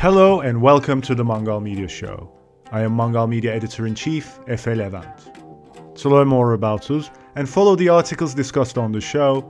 [0.00, 2.32] Hello and welcome to the Mangal Media Show.
[2.72, 5.94] I am Mangal Media Editor in Chief, Efe Levent.
[5.96, 9.42] To learn more about us and follow the articles discussed on the show,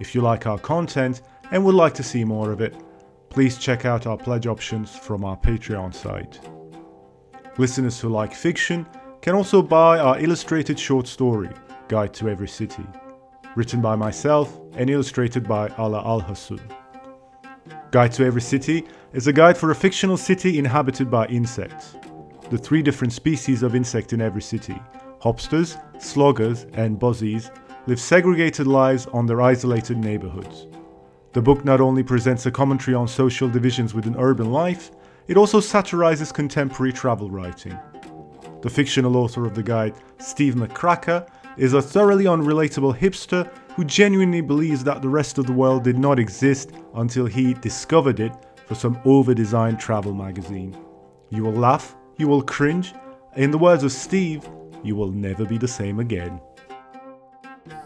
[0.00, 2.76] If you like our content and would like to see more of it,
[3.30, 6.38] please check out our pledge options from our Patreon site.
[7.56, 8.86] Listeners who like fiction
[9.20, 11.50] can also buy our illustrated short story,
[11.88, 12.84] Guide to Every City,
[13.56, 16.24] written by myself and illustrated by Ala Al.
[17.90, 21.96] Guide to Every City is a guide for a fictional city inhabited by insects.
[22.50, 24.80] The three different species of insect in every city
[25.20, 27.50] hopsters, sloggers, and buzzies
[27.86, 30.66] live segregated lives on their isolated neighborhoods.
[31.32, 34.92] The book not only presents a commentary on social divisions within urban life,
[35.26, 37.78] it also satirizes contemporary travel writing.
[38.60, 44.40] The fictional author of the guide, Steve McCracker, is a thoroughly unrelatable hipster who genuinely
[44.40, 48.32] believes that the rest of the world did not exist until he discovered it
[48.66, 50.76] for some over designed travel magazine.
[51.30, 52.94] You will laugh, you will cringe.
[53.36, 54.48] In the words of Steve,
[54.82, 56.40] you will never be the same again.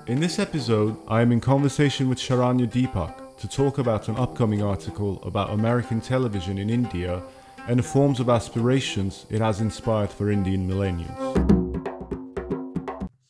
[0.06, 4.62] In this episode, I am in conversation with Sharanya Deepak to talk about an upcoming
[4.62, 7.22] article about American television in India
[7.68, 11.18] and the forms of aspirations it has inspired for Indian millennials.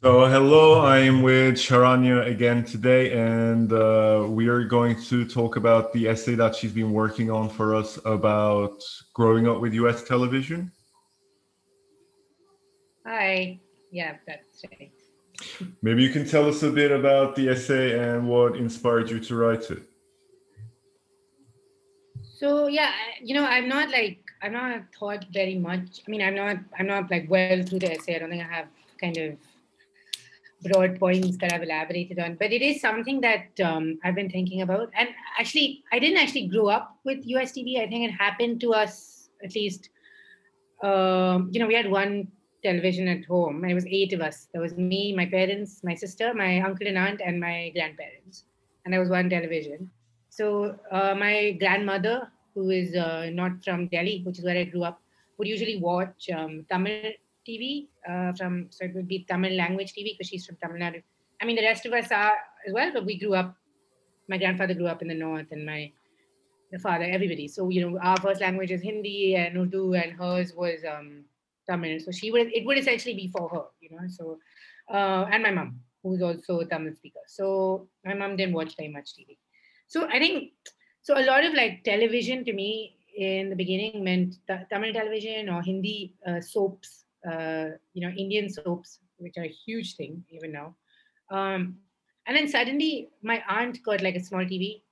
[0.02, 5.54] So, hello, I am with Sharanya again today, and uh, we are going to talk
[5.54, 8.82] about the essay that she's been working on for us about
[9.14, 10.72] growing up with US television.
[13.06, 13.60] Hi,
[13.92, 14.90] yeah, that's right.
[15.82, 19.36] Maybe you can tell us a bit about the essay and what inspired you to
[19.36, 19.82] write it.
[22.42, 22.90] So yeah,
[23.22, 26.00] you know, I'm not like I'm not thought very much.
[26.04, 28.16] I mean, I'm not I'm not like well through the essay.
[28.16, 28.66] I don't think I have
[29.00, 29.36] kind of
[30.64, 34.62] broad points that I've elaborated on, but it is something that um, I've been thinking
[34.62, 34.90] about.
[34.98, 37.80] And actually, I didn't actually grow up with US TV.
[37.80, 39.90] I think it happened to us at least.
[40.82, 42.26] Um, you know, we had one
[42.64, 44.48] television at home, and it was eight of us.
[44.52, 48.46] There was me, my parents, my sister, my uncle and aunt, and my grandparents,
[48.84, 49.92] and there was one television.
[50.32, 54.84] So uh, my grandmother, who is uh, not from Delhi, which is where I grew
[54.84, 55.00] up,
[55.38, 57.12] would usually watch um, Tamil
[57.48, 61.02] TV uh, from, so it would be Tamil language TV because she's from Tamil Nadu.
[61.40, 62.34] I mean, the rest of us are
[62.66, 63.56] as well, but we grew up,
[64.28, 65.90] my grandfather grew up in the north and my
[66.70, 67.46] the father, everybody.
[67.48, 71.24] So, you know, our first language is Hindi and Urdu and hers was um,
[71.68, 72.00] Tamil.
[72.00, 74.38] So she would, it would essentially be for her, you know, so,
[74.90, 77.20] uh, and my mom, who's also a Tamil speaker.
[77.26, 79.36] So my mom didn't watch very much TV.
[79.86, 80.52] So I think,
[81.02, 84.36] so a lot of like television to me in the beginning meant
[84.70, 89.96] Tamil television or Hindi uh, soaps uh, you know, Indian soaps, which are a huge
[89.96, 90.74] thing even now.
[91.30, 91.76] Um,
[92.26, 94.82] and then suddenly my aunt got like a small TV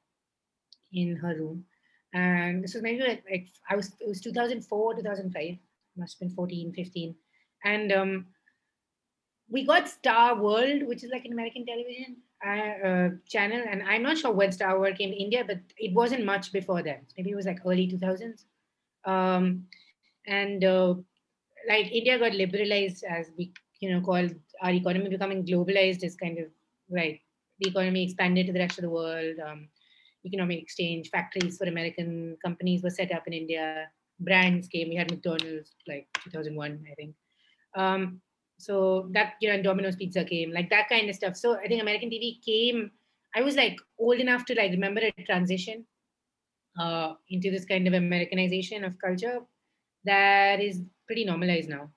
[0.93, 1.65] in her room.
[2.13, 5.57] And this was maybe like, like I was, it was 2004, 2005,
[5.97, 7.15] must have been 14, 15.
[7.65, 8.27] And um,
[9.49, 12.17] we got Star World, which is like an American television
[12.47, 13.63] uh, channel.
[13.69, 16.83] And I'm not sure when Star World came to India, but it wasn't much before
[16.83, 17.03] that.
[17.17, 18.45] Maybe it was like early 2000s.
[19.05, 19.65] Um,
[20.27, 20.95] and uh,
[21.69, 26.39] like India got liberalized as we, you know, called our economy becoming globalized is kind
[26.39, 26.47] of
[26.91, 27.23] like
[27.61, 29.37] the economy expanded to the rest of the world.
[29.45, 29.69] Um,
[30.25, 33.89] economic exchange, factories for American companies were set up in India.
[34.19, 34.91] Brands came.
[34.91, 37.15] We had McDonald's like 2001, I think.
[37.75, 38.21] Um,
[38.61, 41.37] so that you know, and Domino's Pizza came, like that kind of stuff.
[41.37, 42.91] So I think American TV came.
[43.35, 45.87] I was like old enough to like remember a transition
[46.79, 49.41] uh, into this kind of Americanization of culture
[50.05, 51.91] that is pretty normalized now.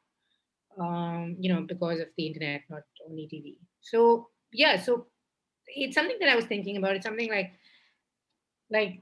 [0.79, 3.57] Um, you know, because of the internet, not only TV.
[3.81, 5.07] So yeah, so
[5.67, 6.95] it's something that I was thinking about.
[6.95, 7.51] It's something like,
[8.71, 9.01] like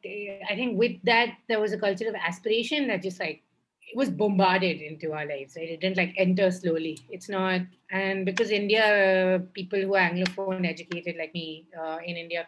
[0.49, 3.43] I think with that there was a culture of aspiration that just like
[3.89, 5.55] it was bombarded into our lives.
[5.57, 5.69] Right?
[5.69, 6.99] It didn't like enter slowly.
[7.09, 7.61] It's not,
[7.91, 12.47] and because India, uh, people who are anglophone educated like me uh, in India,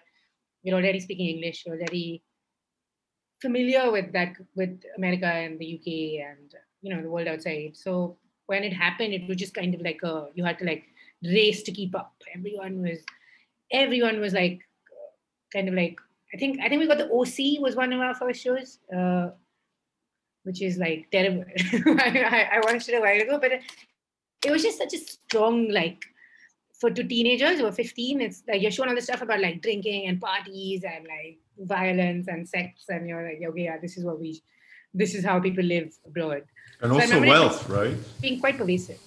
[0.63, 2.24] we're already speaking English, you're already
[3.44, 8.18] familiar with that with America and the UK and you know the world outside so
[8.45, 10.83] when it happened it was just kind of like a you had to like
[11.24, 13.00] race to keep up everyone was
[13.71, 14.62] everyone was like
[15.51, 16.00] kind of like
[16.33, 19.27] i think i think we got the oc was one of our first shows uh,
[20.44, 23.62] which is like terrible I, I watched it a while ago but it,
[24.45, 26.04] it was just such a strong like
[26.80, 29.62] for two teenagers who are 15 it's like you're shown all the stuff about like
[29.62, 34.04] drinking and parties and like violence and sex and you're like okay yeah this is
[34.04, 34.42] what we
[34.94, 36.44] this is how people live abroad
[36.84, 37.96] and so also wealth, right?
[38.22, 39.00] Being quite pervasive.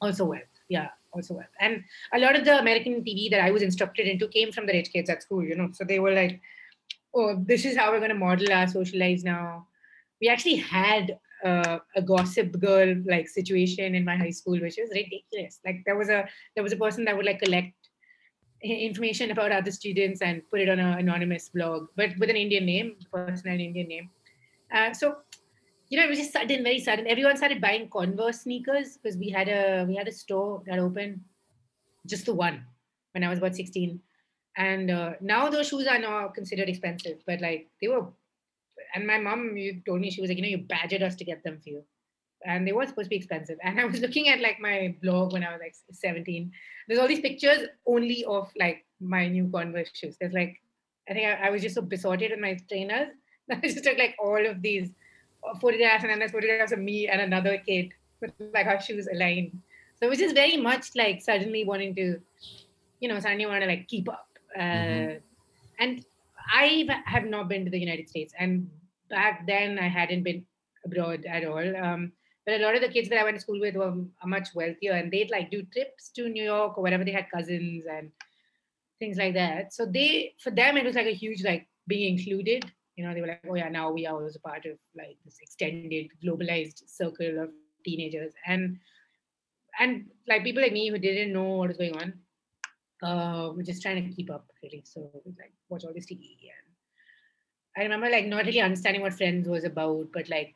[0.00, 0.88] Also wealth, yeah.
[1.12, 1.46] also well.
[1.58, 1.82] And
[2.12, 4.92] a lot of the American TV that I was instructed into came from the rich
[4.92, 5.70] kids at school, you know.
[5.72, 6.40] So they were like,
[7.14, 9.66] "Oh, this is how we're going to model our social lives now."
[10.20, 14.90] We actually had uh, a gossip girl like situation in my high school, which was
[14.90, 15.60] ridiculous.
[15.64, 17.74] Like there was a there was a person that would like collect
[18.62, 22.66] information about other students and put it on an anonymous blog, but with an Indian
[22.66, 24.10] name, person an Indian name.
[24.72, 25.18] Uh, so
[25.88, 27.06] you know, it was just sudden, very sudden.
[27.06, 31.20] Everyone started buying Converse sneakers because we had a we had a store that opened,
[32.06, 32.64] just the one,
[33.12, 34.00] when I was about sixteen,
[34.56, 38.06] and uh, now those shoes are now considered expensive, but like they were.
[38.94, 39.56] And my mom
[39.86, 41.84] told me she was like, you know, you badgered us to get them for you,
[42.44, 43.58] and they were supposed to be expensive.
[43.62, 46.52] And I was looking at like my blog when I was like seventeen.
[46.86, 50.16] There's all these pictures only of like my new Converse shoes.
[50.20, 50.60] There's like,
[51.08, 53.08] I think I, I was just so besotted with my trainers.
[53.48, 54.90] That I just took like all of these
[55.60, 59.60] photographs and then there's photographs of me and another kid with like our shoes aligned.
[59.98, 62.20] So it was just very much like suddenly wanting to,
[63.00, 64.28] you know, suddenly want to like keep up.
[64.56, 65.18] Uh, mm-hmm.
[65.80, 66.04] And
[66.52, 68.70] I have not been to the United States, and
[69.08, 70.44] back then I hadn't been
[70.84, 71.76] abroad at all.
[71.76, 72.12] Um,
[72.46, 73.94] but a lot of the kids that I went to school with were
[74.24, 77.84] much wealthier, and they'd like do trips to New York or wherever they had cousins
[77.90, 78.10] and
[78.98, 79.74] things like that.
[79.74, 83.20] So they, for them, it was like a huge like being included you know, they
[83.20, 87.44] were like, oh yeah, now we are also part of like this extended globalized circle
[87.44, 87.50] of
[87.84, 88.32] teenagers.
[88.44, 88.78] And
[89.78, 92.12] and like people like me who didn't know what was going on,
[93.04, 94.82] uh, were just trying to keep up really.
[94.84, 96.50] So like watch all this TV.
[96.50, 96.67] And
[97.78, 100.54] I remember like not really understanding what Friends was about, but like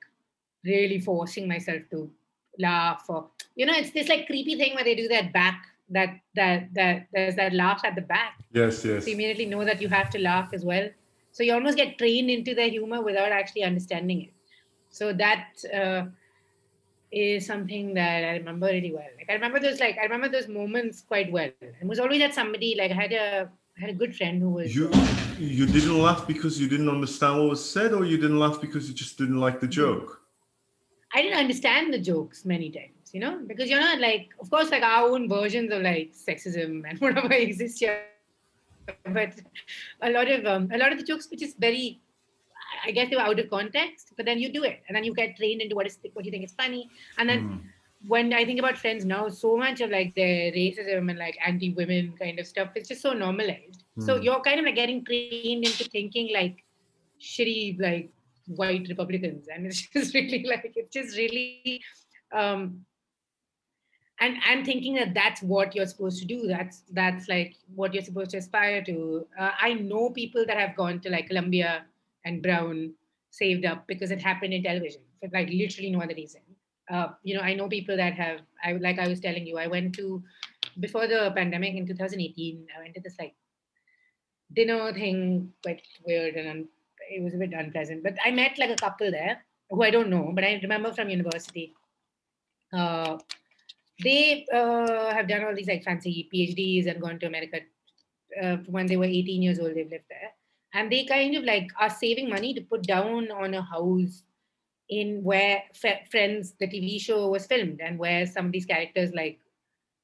[0.64, 2.10] really forcing myself to
[2.58, 6.20] laugh or you know, it's this like creepy thing where they do that back that
[6.34, 8.40] that that there's that laugh at the back.
[8.52, 9.04] Yes, yes.
[9.04, 10.88] So you immediately know that you have to laugh as well.
[11.30, 14.30] So you almost get trained into the humor without actually understanding it.
[14.90, 16.06] So that uh,
[17.12, 19.08] is something that I remember really well.
[19.16, 21.50] Like I remember those like I remember those moments quite well.
[21.60, 24.50] It was always that somebody like I had a I had a good friend who
[24.50, 24.90] was you
[25.38, 28.88] you didn't laugh because you didn't understand what was said or you didn't laugh because
[28.88, 30.20] you just didn't like the joke
[31.14, 34.70] i didn't understand the jokes many times you know because you're not like of course
[34.70, 38.02] like our own versions of like sexism and whatever exists here
[39.06, 39.32] but
[40.02, 42.00] a lot of um, a lot of the jokes which is very
[42.84, 45.14] I guess they were out of context, but then you do it, and then you
[45.14, 46.88] get trained into what is what you think is funny,
[47.19, 47.40] and then.
[47.40, 47.61] Mm.
[48.06, 52.14] When I think about friends now, so much of like the racism and like anti-women
[52.19, 53.84] kind of stuff is just so normalized.
[53.99, 54.06] Mm.
[54.06, 56.64] So you're kind of like getting trained into thinking like
[57.20, 58.10] shitty like
[58.46, 61.81] white Republicans, and it's just really like it's just really
[62.32, 62.84] um,
[64.20, 66.46] and I'm thinking that that's what you're supposed to do.
[66.46, 69.26] That's that's like what you're supposed to aspire to.
[69.38, 71.84] Uh, I know people that have gone to like Columbia
[72.25, 72.94] and Brown
[73.31, 76.40] saved up because it happened in television for like literally no other reason.
[76.90, 78.40] Uh, you know, I know people that have.
[78.64, 80.23] I like I was telling you, I went to
[80.81, 82.67] before the pandemic in 2018.
[82.76, 83.34] I went to this like
[84.52, 86.69] dinner thing, quite weird and un-
[87.11, 88.02] it was a bit unpleasant.
[88.02, 91.11] But I met like a couple there who I don't know, but I remember from
[91.11, 91.75] university.
[92.73, 93.19] Uh,
[94.02, 97.61] they uh, have done all these like fancy PhDs and gone to America.
[98.40, 100.31] Uh, when they were 18 years old, they've lived there,
[100.73, 104.23] and they kind of like are saving money to put down on a house
[105.00, 109.13] in where F- Friends, the TV show, was filmed, and where some of these characters
[109.15, 109.39] like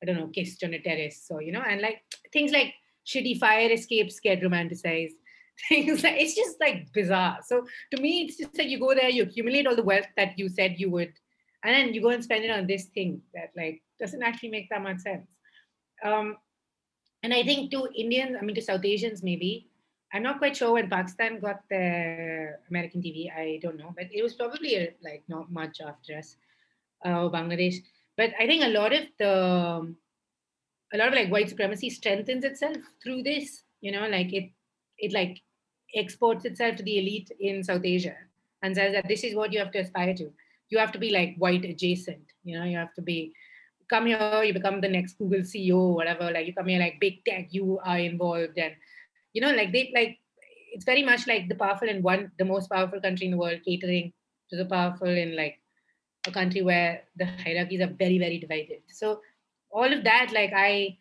[0.02, 2.02] I don't know kissed on a terrace, or you know, and like
[2.32, 2.74] things like
[3.06, 5.16] shitty fire escapes get romanticized.
[5.68, 7.38] Things like it's just like bizarre.
[7.44, 10.38] So to me, it's just like you go there, you accumulate all the wealth that
[10.38, 11.12] you said you would
[11.64, 14.68] and then you go and spend it on this thing that like doesn't actually make
[14.70, 15.28] that much sense
[16.04, 16.36] um,
[17.22, 19.68] and i think to indians i mean to south asians maybe
[20.12, 24.22] i'm not quite sure when pakistan got the american tv i don't know but it
[24.22, 26.36] was probably uh, like not much after us
[27.04, 27.76] uh, bangladesh.
[28.16, 29.94] But i think a lot of the
[30.92, 34.50] a lot of like white supremacy strengthens itself through this you know like it
[34.98, 35.40] it like
[35.94, 38.16] exports itself to the elite in south asia
[38.62, 40.30] and says that this is what you have to aspire to.
[40.70, 43.32] You have to be like white adjacent you know you have to be
[43.88, 47.24] come here you become the next google ceo whatever like you come here like big
[47.24, 48.74] tech you are involved and
[49.38, 50.18] you know like they like
[50.74, 53.60] it's very much like the powerful in one the most powerful country in the world
[53.64, 54.12] catering
[54.50, 55.60] to the powerful in like
[56.26, 59.20] a country where the hierarchies are very very divided so
[59.70, 60.96] all of that like i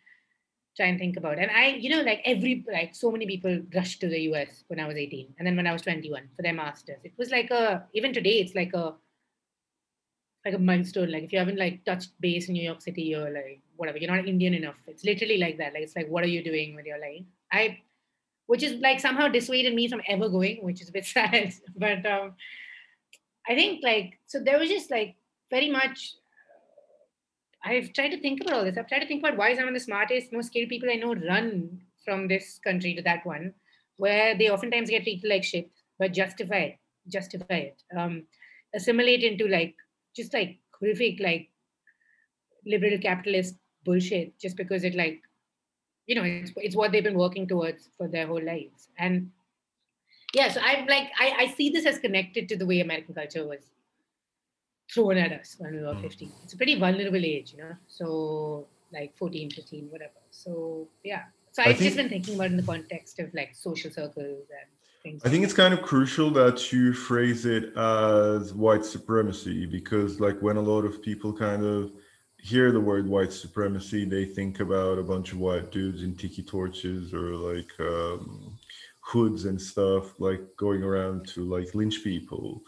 [0.76, 4.00] try and think about and i you know like every like so many people rushed
[4.00, 6.58] to the us when i was 18 and then when i was 21 for their
[6.62, 8.94] masters it was like a even today it's like a
[10.44, 11.10] like a milestone.
[11.10, 14.14] Like if you haven't like touched base in New York City or like whatever, you're
[14.14, 14.76] not Indian enough.
[14.86, 15.74] It's literally like that.
[15.74, 17.24] Like it's like, what are you doing with your life?
[17.52, 17.78] I,
[18.48, 21.52] which is like somehow dissuaded me from ever going, which is a bit sad.
[21.76, 22.32] but um,
[23.48, 25.14] I think like so there was just like
[25.50, 26.14] very much.
[27.64, 28.78] I've tried to think about all this.
[28.78, 31.14] I've tried to think about why some of the smartest, most skilled people I know
[31.14, 33.52] run from this country to that one,
[33.96, 36.78] where they oftentimes get treated like shit, but justify it,
[37.08, 38.22] justify it, um,
[38.74, 39.74] assimilate into like
[40.16, 41.50] just like horrific, like
[42.64, 45.20] liberal capitalist bullshit, just because it like,
[46.08, 48.88] you know, it's, it's what they've been working towards for their whole lives.
[48.98, 49.30] And
[50.34, 53.46] yeah, so I'm like, I, I see this as connected to the way American culture
[53.46, 53.60] was
[54.92, 56.02] thrown at us when we were Mm.
[56.02, 56.32] 15.
[56.44, 60.20] It's a pretty vulnerable age, you know, so like 14, 15, whatever.
[60.30, 61.24] So yeah.
[61.52, 64.46] So I I've just been thinking about it in the context of like social circles
[64.50, 64.68] and
[65.02, 65.22] things.
[65.24, 70.40] I think it's kind of crucial that you phrase it as white supremacy because, like,
[70.40, 71.92] when a lot of people kind of
[72.40, 76.42] hear the word white supremacy, they think about a bunch of white dudes in tiki
[76.42, 78.58] torches or like um,
[79.00, 82.62] hoods and stuff, like going around to like lynch people.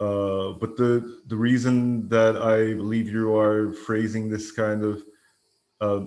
[0.00, 5.02] Uh, but the the reason that I believe you are phrasing this kind of
[5.80, 6.04] uh,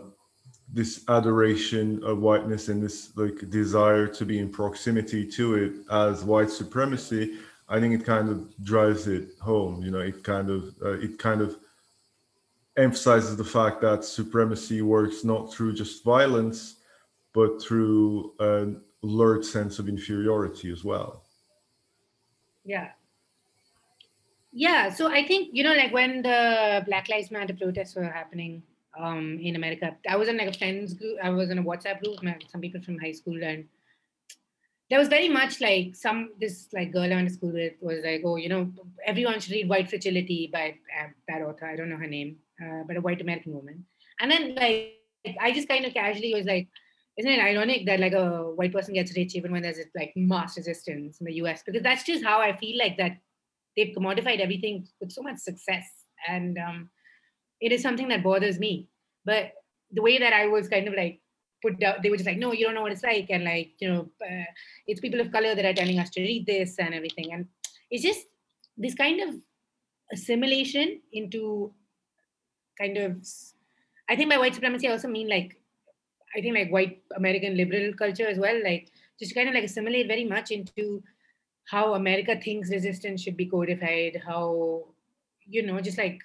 [0.72, 6.24] this adoration of whiteness and this like desire to be in proximity to it as
[6.24, 7.38] white supremacy
[7.70, 11.18] i think it kind of drives it home you know it kind of uh, it
[11.18, 11.58] kind of
[12.78, 16.76] emphasizes the fact that supremacy works not through just violence
[17.34, 21.24] but through an alert sense of inferiority as well
[22.68, 22.90] Yeah.
[24.52, 24.90] Yeah.
[24.90, 28.62] So I think, you know, like when the Black Lives Matter protests were happening
[29.00, 32.04] um, in America, I was in like a friends group, I was in a WhatsApp
[32.04, 33.66] group, with some people from high school, and
[34.90, 38.04] there was very much like some, this like girl I went to school with was
[38.04, 38.70] like, oh, you know,
[39.06, 41.66] everyone should read White Fragility by uh, that author.
[41.66, 43.86] I don't know her name, uh, but a white American woman.
[44.20, 44.94] And then like,
[45.40, 46.68] I just kind of casually was like,
[47.18, 50.56] isn't it ironic that like a white person gets rich even when there's like mass
[50.58, 51.64] resistance in the US?
[51.66, 53.18] Because that's just how I feel like that
[53.76, 55.86] they've commodified everything with so much success,
[56.28, 56.90] and um,
[57.62, 58.90] it is something that bothers me.
[59.26, 59.52] But
[59.92, 61.22] the way that I was kind of like
[61.62, 63.72] put down, they were just like, no, you don't know what it's like, and like
[63.80, 64.46] you know, uh,
[64.88, 67.48] it's people of color that are telling us to read this and everything, and
[67.90, 68.26] it's just
[68.78, 69.36] this kind of
[70.12, 71.74] assimilation into
[72.80, 73.18] kind of
[74.10, 75.60] I think by white supremacy I also mean like
[76.36, 80.08] I think like white American liberal culture as well, like just kind of like assimilate
[80.08, 81.04] very much into
[81.66, 84.86] how America thinks resistance should be codified, how
[85.46, 86.22] you know, just like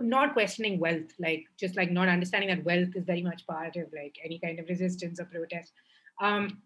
[0.00, 3.86] not questioning wealth, like just like not understanding that wealth is very much part of
[3.94, 5.72] like any kind of resistance or protest.
[6.20, 6.62] Um,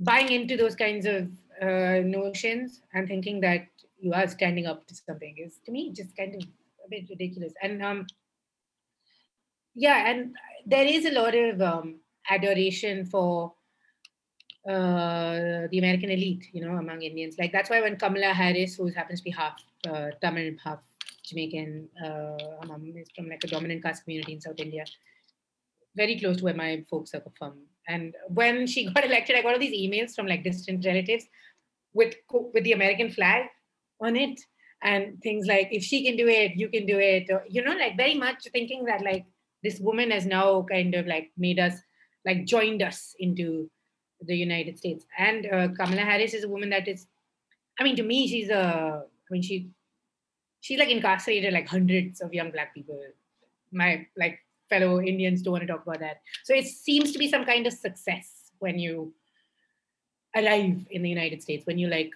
[0.00, 1.30] buying into those kinds of
[1.62, 3.68] uh, notions and thinking that
[4.00, 6.42] you are standing up to something is to me just kind of
[6.84, 7.52] a bit ridiculous.
[7.62, 8.06] And um,
[9.74, 12.00] yeah, and there is a lot of um,
[12.30, 13.54] adoration for
[14.68, 17.36] uh, the American elite, you know, among Indians.
[17.38, 20.78] Like that's why when Kamala Harris, who happens to be half uh, Tamil, half
[21.24, 24.84] Jamaican, uh, her mom is from like a dominant caste community in South India,
[25.94, 27.54] very close to where my folks are from.
[27.88, 31.26] And when she got elected, I got all these emails from like distant relatives
[31.92, 33.46] with with the American flag
[34.00, 34.40] on it
[34.82, 37.30] and things like if she can do it, you can do it.
[37.30, 39.24] Or, you know, like very much thinking that like
[39.64, 41.74] this woman has now kind of like made us
[42.26, 43.70] like joined us into
[44.20, 45.04] the United States.
[45.18, 47.06] And uh, Kamala Harris is a woman that is,
[47.80, 49.70] I mean, to me, she's a, I mean, she,
[50.60, 53.00] she's like incarcerated like hundreds of young black people.
[53.72, 56.20] My like fellow Indians don't want to talk about that.
[56.44, 59.12] So it seems to be some kind of success when you
[60.36, 62.10] arrive in the United States, when you like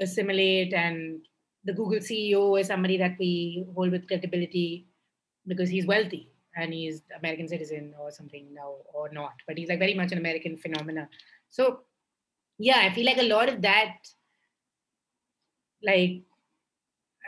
[0.00, 1.20] assimilate and
[1.64, 4.86] the Google CEO is somebody that we hold with credibility
[5.46, 9.78] because he's wealthy and he's American citizen or something now or not, but he's like
[9.78, 11.08] very much an American phenomena.
[11.50, 11.80] So
[12.58, 13.96] yeah, I feel like a lot of that
[15.82, 16.22] like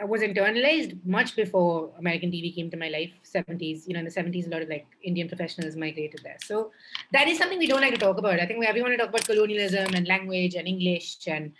[0.00, 3.86] I was internalized much before American TV came to my life, 70s.
[3.86, 6.36] You know, in the 70s, a lot of like Indian professionals migrated there.
[6.42, 6.70] So
[7.12, 8.38] that is something we don't like to talk about.
[8.38, 11.52] I think we, we want to talk about colonialism and language and English and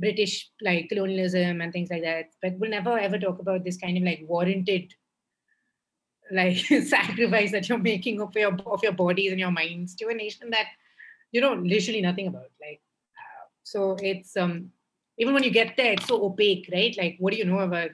[0.00, 2.30] British like colonialism and things like that.
[2.42, 4.92] But we'll never ever talk about this kind of like warranted
[6.30, 10.14] like sacrifice that you're making of your of your bodies and your minds to a
[10.14, 10.66] nation that
[11.32, 12.50] you know literally nothing about.
[12.60, 12.80] Like
[13.16, 14.70] uh, so it's um
[15.18, 16.94] even when you get there, it's so opaque, right?
[16.98, 17.90] Like what do you know about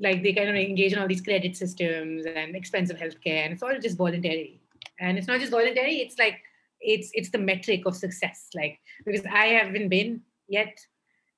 [0.00, 3.62] like they kind of engage in all these credit systems and expensive healthcare, and it's
[3.62, 4.60] all just voluntary.
[5.00, 6.40] And it's not just voluntary; it's like
[6.80, 8.48] it's it's the metric of success.
[8.54, 10.78] Like because I haven't been yet,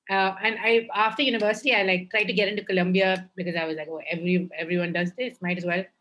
[0.09, 3.77] uh, and I after university I like tried to get into Columbia because I was
[3.77, 5.85] like, oh, every everyone does this, might as well.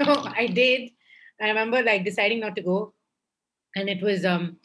[0.00, 0.90] So I did.
[1.40, 2.94] I remember like deciding not to go,
[3.76, 4.58] and it was um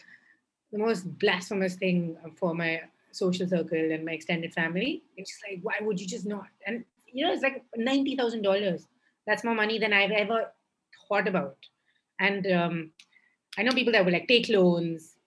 [0.72, 5.04] the most blasphemous thing for my social circle and my extended family.
[5.16, 6.48] It's just like, why would you just not?
[6.66, 8.88] And you know, it's like ninety thousand dollars
[9.28, 10.54] That's more money than I've ever
[11.08, 11.58] thought about.
[12.20, 12.92] And um,
[13.58, 15.18] I know people that will like take loans,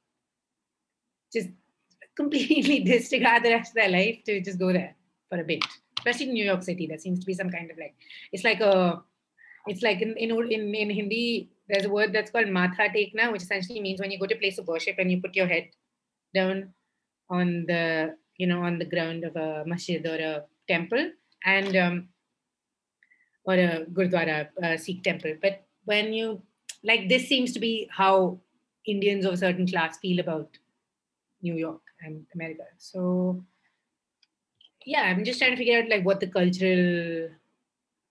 [1.33, 1.49] just
[2.17, 4.95] completely disregard the rest of their life to just go there
[5.29, 5.65] for a bit.
[5.99, 7.95] Especially in New York City, there seems to be some kind of like
[8.33, 9.03] it's like a
[9.67, 13.43] it's like in in in, in Hindi, there's a word that's called matha tekna, which
[13.43, 15.69] essentially means when you go to a place of worship and you put your head
[16.35, 16.73] down
[17.29, 21.11] on the you know on the ground of a masjid or a temple
[21.45, 22.09] and um,
[23.45, 25.35] or a gurdwara, a Sikh temple.
[25.41, 26.43] But when you
[26.83, 28.39] like this seems to be how
[28.87, 30.59] Indians of a certain class feel about
[31.43, 31.83] New York
[32.35, 32.65] America.
[32.79, 33.45] So
[34.85, 37.29] yeah, I'm just trying to figure out like what the cultural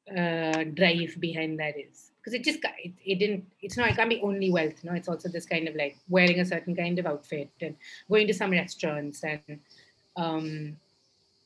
[0.10, 2.12] uh, drive behind that is.
[2.20, 5.08] Because it just it, it didn't it's not it can't be only wealth no it's
[5.08, 7.76] also this kind of like wearing a certain kind of outfit and
[8.12, 9.60] going to some restaurants and
[10.18, 10.76] um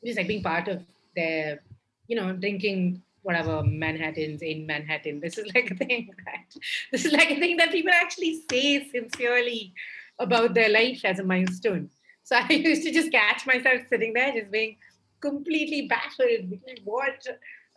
[0.04, 0.82] just like being part of
[1.14, 1.60] their
[2.08, 5.18] you know drinking whatever manhattans in manhattan.
[5.18, 6.60] This is like a thing that
[6.92, 9.72] this is like a thing that people actually say sincerely
[10.18, 11.90] about their life as a milestone
[12.28, 14.76] so i used to just catch myself sitting there just being
[15.24, 16.60] completely baffled.
[16.84, 17.26] What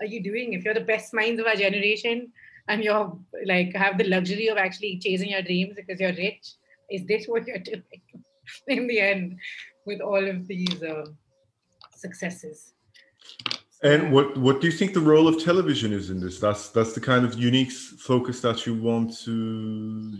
[0.01, 0.53] are you doing?
[0.53, 2.31] If you're the best minds of our generation
[2.67, 6.45] and you're like have the luxury of actually chasing your dreams because you're rich
[6.95, 8.01] is this what you're doing?
[8.67, 9.39] In the end
[9.85, 11.05] with all of these uh,
[12.03, 12.73] successes.
[13.83, 16.39] And what what do you think the role of television is in this?
[16.39, 17.71] That's that's the kind of unique
[18.11, 19.37] focus that you want to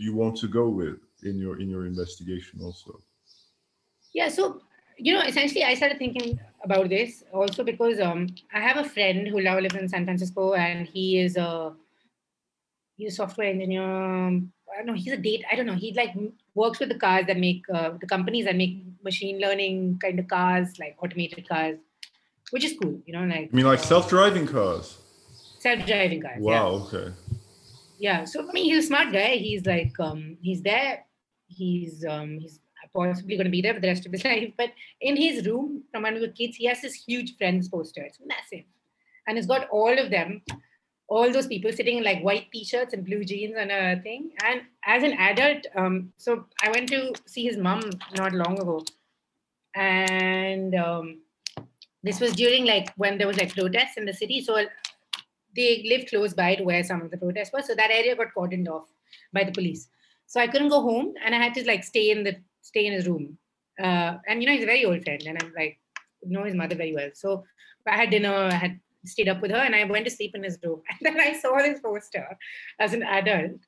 [0.06, 0.98] you want to go with
[1.30, 2.92] in your in your investigation also
[4.14, 4.60] yeah so
[4.98, 9.28] you know, essentially, I started thinking about this also because um, I have a friend
[9.28, 11.72] who now lives in San Francisco, and he is a
[12.96, 13.82] he's a software engineer.
[13.82, 14.94] I don't know.
[14.94, 15.44] He's a date.
[15.50, 15.74] I don't know.
[15.74, 16.14] He like
[16.54, 20.26] works with the cars that make uh, the companies that make machine learning kind of
[20.26, 21.78] cars, like automated cars,
[22.50, 23.00] which is cool.
[23.06, 24.98] You know, like I mean, like uh, self-driving cars.
[25.60, 26.40] Self-driving cars.
[26.40, 26.52] Wow.
[26.52, 26.98] Yeah.
[26.98, 27.14] Okay.
[27.98, 28.24] Yeah.
[28.24, 29.36] So I mean, he's a smart guy.
[29.36, 31.04] He's like um, he's there.
[31.46, 32.60] He's um, he's
[32.94, 34.52] possibly going to be there for the rest of his life.
[34.56, 34.70] But
[35.00, 38.02] in his room, from one of the kids, he has this huge Friends poster.
[38.02, 38.64] It's massive.
[39.26, 40.42] And it's got all of them,
[41.08, 44.30] all those people sitting in like white t-shirts and blue jeans and a thing.
[44.44, 47.82] And as an adult, um, so I went to see his mom
[48.16, 48.84] not long ago.
[49.74, 51.20] And um,
[52.02, 54.40] this was during like when there was like protests in the city.
[54.40, 54.64] So
[55.54, 57.62] they lived close by to where some of the protests were.
[57.62, 58.88] So that area got cordoned off
[59.32, 59.88] by the police.
[60.26, 62.92] So I couldn't go home and I had to like stay in the stay in
[62.92, 63.38] his room.
[63.80, 65.78] Uh, and you know, he's a very old friend, and I'm like,
[66.22, 67.10] know his mother very well.
[67.14, 67.44] So
[67.86, 70.42] I had dinner, I had stayed up with her, and I went to sleep in
[70.42, 70.82] his room.
[70.90, 72.36] And then I saw this poster
[72.78, 73.60] as an adult,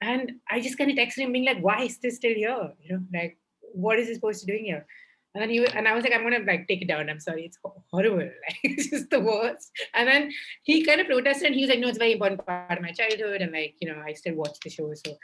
[0.00, 2.72] and I just kind of texted him, being like, "Why is this still here?
[2.82, 3.38] You know, like,
[3.72, 4.86] what is this poster doing here?"
[5.34, 7.10] And then he and I was like, I'm gonna like take it down.
[7.10, 7.58] I'm sorry, it's
[7.90, 8.18] horrible.
[8.46, 9.72] Like it's just the worst.
[9.92, 10.30] And then
[10.62, 12.82] he kind of protested and he was like, No, it's a very important part of
[12.82, 13.42] my childhood.
[13.42, 14.92] And like, you know, I still watch the show.
[14.94, 15.16] So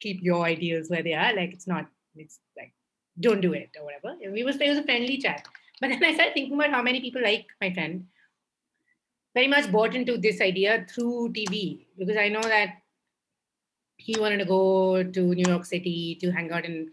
[0.00, 1.34] keep your ideals where they are.
[1.34, 2.72] Like it's not it's like
[3.20, 4.16] don't do it or whatever.
[4.32, 5.46] We was it was a friendly chat.
[5.80, 8.06] But then I started thinking about how many people like my friend
[9.34, 12.78] very much bought into this idea through TV because I know that
[13.96, 16.90] he wanted to go to New York City to hang out in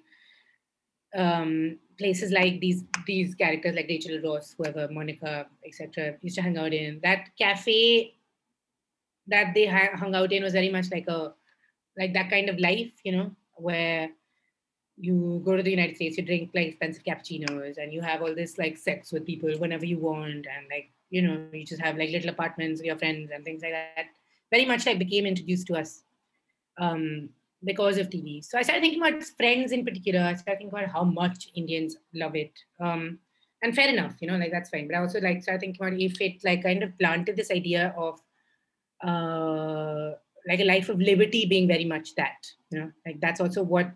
[1.15, 6.15] um, places like these these characters like Rachel Ross, whoever, Monica, etc.
[6.21, 6.99] used to hang out in.
[7.03, 8.15] That cafe
[9.27, 11.33] that they hung out in was very much like a
[11.97, 14.09] like that kind of life, you know, where
[14.97, 18.33] you go to the United States, you drink like expensive cappuccinos, and you have all
[18.33, 21.97] this like sex with people whenever you want, and like you know, you just have
[21.97, 24.05] like little apartments with your friends and things like that.
[24.51, 26.03] Very much like became introduced to us
[26.77, 27.29] um,
[27.63, 28.43] because of TV.
[28.43, 30.21] So I started thinking about Friends in particular.
[30.21, 32.51] I started thinking about how much Indians love it.
[32.79, 33.19] Um,
[33.63, 34.87] and fair enough, you know, like that's fine.
[34.87, 37.95] But I also like started thinking about if it like kind of planted this idea
[37.97, 38.19] of
[39.03, 40.15] uh,
[40.47, 43.91] like a life of liberty being very much that, you know, like that's also what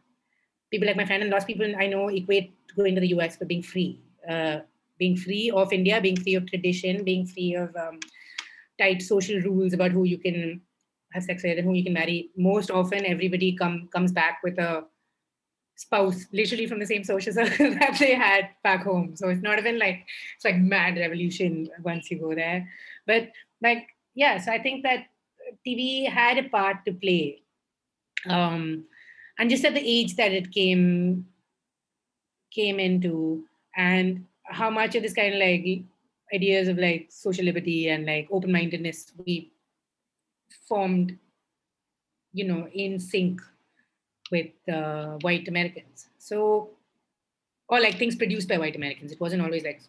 [0.71, 3.37] people like my friend and lots of people I know equate going to the US
[3.37, 4.59] for being free, uh,
[4.97, 7.99] being free of India, being free of tradition, being free of um,
[8.77, 10.61] tight social rules about who you can
[11.13, 12.29] have sex with and who you can marry.
[12.37, 14.85] Most often, everybody come comes back with a
[15.75, 19.15] spouse, literally from the same social circle that they had back home.
[19.15, 20.05] So it's not even like
[20.35, 22.67] it's like mad revolution once you go there.
[23.07, 25.05] But like, yeah, so I think that
[25.65, 27.41] TV had a part to play.
[28.27, 28.85] Um,
[29.39, 31.25] and just at the age that it came
[32.51, 33.45] came into
[33.77, 35.83] and how much of this kind of like
[36.33, 39.51] ideas of like social liberty and like open-mindedness we
[40.67, 41.17] formed
[42.33, 43.41] you know in sync
[44.31, 46.07] with uh, white americans.
[46.19, 46.69] So
[47.69, 49.11] or like things produced by white americans.
[49.11, 49.81] It wasn't always like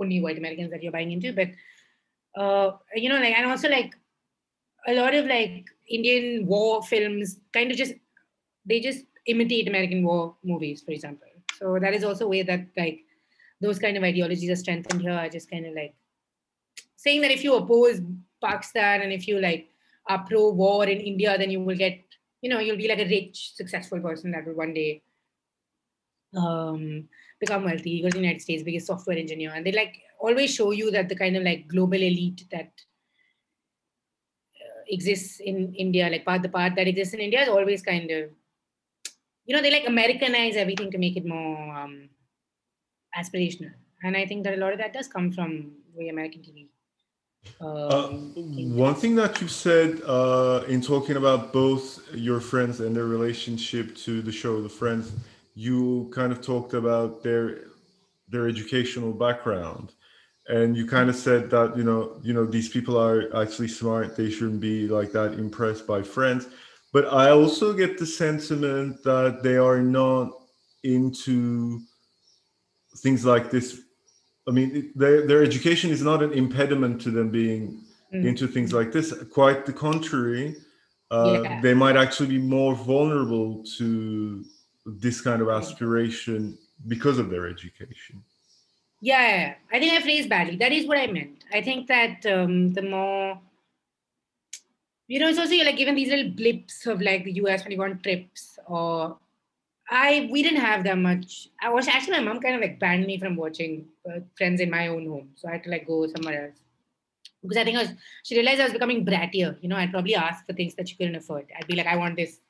[0.00, 1.48] only white americans that you're buying into but
[2.40, 3.94] uh, you know like and also like
[4.86, 7.94] a lot of like Indian war films kind of just
[8.68, 11.28] they just imitate American war movies, for example.
[11.58, 13.00] So that is also a way that like
[13.60, 15.12] those kind of ideologies are strengthened here.
[15.12, 15.94] I just kind of like
[16.96, 18.00] saying that if you oppose
[18.42, 19.70] Pakistan and if you like
[20.06, 22.00] are pro war in India, then you will get
[22.40, 25.02] you know you'll be like a rich, successful person that will one day
[26.36, 27.08] um,
[27.40, 27.96] become wealthy.
[27.96, 30.90] He goes to the United States, biggest software engineer, and they like always show you
[30.90, 32.72] that the kind of like global elite that
[34.60, 38.10] uh, exists in India, like part the part that exists in India, is always kind
[38.10, 38.30] of
[39.48, 42.10] you know they like Americanize everything to make it more um,
[43.18, 46.68] aspirational, and I think that a lot of that does come from the American TV.
[47.60, 48.08] Uh,
[48.84, 53.96] one thing that you said uh, in talking about both your friends and their relationship
[53.96, 55.12] to the show, The Friends,
[55.54, 57.68] you kind of talked about their
[58.28, 59.94] their educational background.
[60.48, 64.14] And you kind of said that you know you know these people are actually smart.
[64.14, 66.48] They shouldn't be like that impressed by friends
[66.92, 70.30] but i also get the sentiment that they are not
[70.84, 71.80] into
[72.98, 73.80] things like this
[74.48, 78.24] i mean their, their education is not an impediment to them being mm.
[78.24, 80.56] into things like this quite the contrary
[81.10, 81.60] uh, yeah.
[81.60, 84.44] they might actually be more vulnerable to
[84.84, 88.22] this kind of aspiration because of their education.
[89.00, 90.56] Yeah, I think I phrased badly.
[90.56, 91.44] That is what I meant.
[91.52, 93.38] I think that um, the more,
[95.08, 97.78] you know, it's also like given these little blips of like the US when you
[97.78, 99.18] go on trips or
[99.90, 101.48] I we didn't have that much.
[101.60, 104.70] I was actually my mom kind of like banned me from watching uh, Friends in
[104.70, 106.60] my own home, so I had to like go somewhere else
[107.42, 107.92] because I think I was.
[108.24, 109.56] She realized I was becoming brattier.
[109.60, 111.46] You know, I'd probably ask for things that she couldn't afford.
[111.56, 112.40] I'd be like, I want this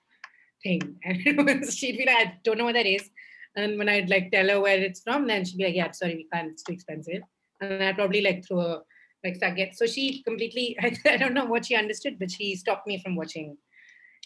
[0.62, 0.96] thing.
[1.04, 3.08] And she'd be like, I don't know what that is.
[3.56, 6.16] And when I'd like tell her where it's from, then she'd be like, Yeah, sorry,
[6.16, 7.22] we can't, it's too expensive.
[7.60, 8.82] And I'd probably like throw a
[9.24, 10.76] like get So she completely,
[11.06, 13.56] I, don't know what she understood, but she stopped me from watching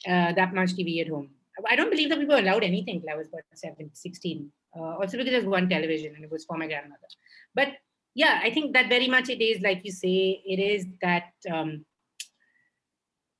[0.07, 1.31] uh, that much TV at home.
[1.69, 4.51] I don't believe that we were allowed anything till I was about 17, 16.
[4.75, 7.09] Uh, also because there's one television and it was for my grandmother.
[7.55, 7.69] But
[8.15, 11.85] yeah, I think that very much it is like you say, it is that um,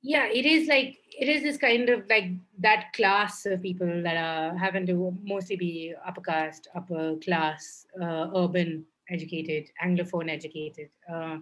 [0.03, 4.17] yeah it is like it is this kind of like that class of people that
[4.17, 11.37] are having to mostly be upper caste upper class uh, urban educated anglophone educated uh,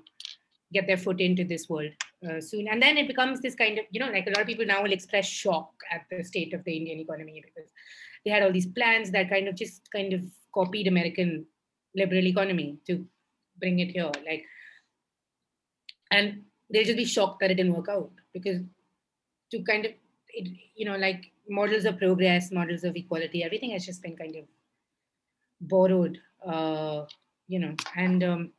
[0.74, 1.91] get their foot into this world
[2.30, 2.67] uh, soon.
[2.67, 4.82] And then it becomes this kind of you know like a lot of people now
[4.84, 7.69] will express shock at the state of the indian economy because
[8.24, 10.21] they had all these plans that kind of just kind of
[10.54, 11.45] copied american
[11.95, 13.06] liberal economy to
[13.60, 14.45] bring it here like
[16.12, 18.62] and they'll just be shocked that it didn't work out because
[19.52, 19.91] to kind of
[20.30, 24.36] it, you know like models of progress models of equality everything has just been kind
[24.36, 24.45] of
[25.62, 27.06] borrowed uh,
[27.52, 28.52] you know and um,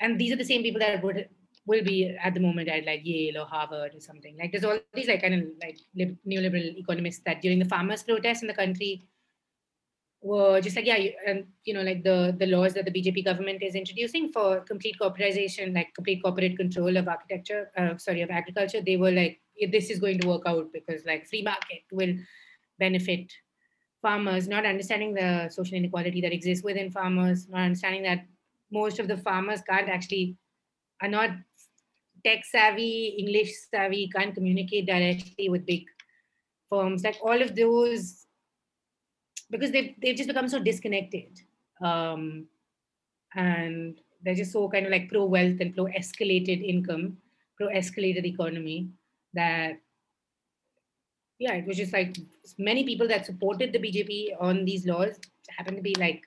[0.00, 1.28] and these are the same people that would
[1.66, 4.36] will be at the moment at like Yale or Harvard or something.
[4.36, 5.78] Like there's all these like kind of like
[6.26, 9.08] neoliberal economists that during the farmers' protests in the country
[10.22, 13.24] were just like yeah you, and you know like the the laws that the bjp
[13.24, 18.30] government is introducing for complete corporatization like complete corporate control of architecture uh, sorry of
[18.30, 19.40] agriculture they were like
[19.72, 22.14] this is going to work out because like free market will
[22.78, 23.32] benefit
[24.02, 28.26] farmers not understanding the social inequality that exists within farmers not understanding that
[28.70, 30.36] most of the farmers can't actually
[31.00, 31.30] are not
[32.24, 35.84] tech savvy english savvy can't communicate directly with big
[36.72, 37.04] firms.
[37.04, 38.26] Like all of those
[39.50, 41.40] because they've they've just become so disconnected
[41.84, 42.46] um,
[43.34, 47.18] and they're just so kind of like pro wealth and pro escalated income
[47.58, 48.88] pro escalated economy
[49.34, 49.80] that
[51.44, 52.16] yeah it was just like
[52.70, 54.12] many people that supported the bjp
[54.48, 55.18] on these laws
[55.56, 56.22] happen to be like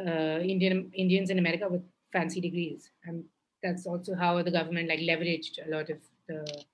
[0.00, 2.90] uh, indian indians in america with fancy degrees.
[3.04, 3.24] And
[3.62, 6.64] that's also how the government like leveraged a lot of the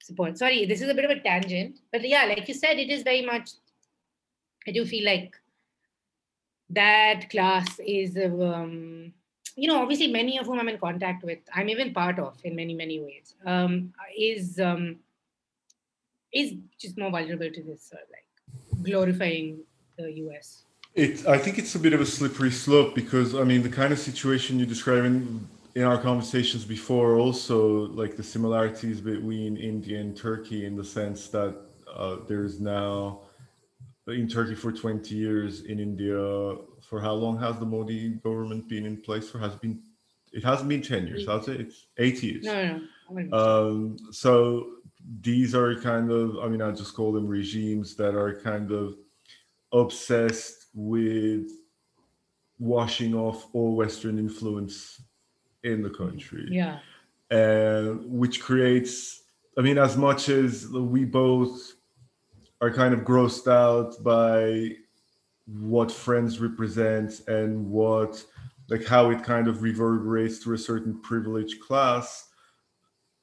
[0.00, 0.38] support.
[0.38, 3.02] Sorry this is a bit of a tangent but yeah like you said it is
[3.02, 3.50] very much
[4.68, 5.34] I do feel like
[6.70, 9.12] that class is, um,
[9.54, 12.56] you know, obviously many of whom I'm in contact with, I'm even part of in
[12.56, 14.96] many, many ways, um, is um,
[16.36, 18.26] is just more vulnerable to this, uh, like
[18.82, 19.58] glorifying
[19.98, 20.64] the US.
[20.94, 23.92] It, I think it's a bit of a slippery slope because I mean the kind
[23.92, 30.00] of situation you describe in, in our conversations before also like the similarities between India
[30.00, 31.54] and Turkey in the sense that
[31.94, 33.20] uh, there's now
[34.08, 36.16] in Turkey for 20 years, in India
[36.88, 39.38] for how long has the Modi government been in place for?
[39.38, 39.80] Has been
[40.32, 41.60] it hasn't been 10 years, has it?
[41.60, 42.44] It's eight years.
[42.44, 43.38] No, no.
[43.38, 44.75] Um, so
[45.20, 48.96] these are kind of, I mean, I just call them regimes that are kind of
[49.72, 51.48] obsessed with
[52.58, 55.00] washing off all Western influence
[55.62, 56.48] in the country.
[56.50, 56.78] Yeah.
[57.30, 59.22] uh, which creates.
[59.58, 61.74] I mean, as much as we both
[62.60, 64.76] are kind of grossed out by
[65.46, 68.24] what friends represent and what
[68.68, 72.25] like how it kind of reverberates to a certain privileged class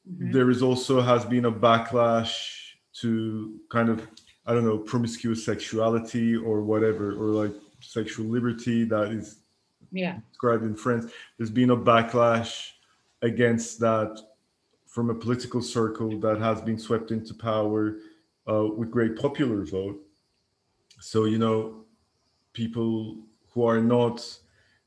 [0.10, 0.32] mm-hmm.
[0.32, 2.60] there is also has been a backlash
[2.94, 4.08] to kind of
[4.46, 9.44] i don't know promiscuous sexuality or whatever or like sexual liberty that is
[9.94, 10.18] yeah.
[10.32, 11.12] described in france.
[11.38, 12.72] There's been a backlash
[13.22, 14.20] against that
[14.88, 17.98] from a political circle that has been swept into power
[18.50, 20.00] uh, with great popular vote.
[21.00, 21.86] So you know
[22.54, 23.18] people
[23.52, 24.26] who are not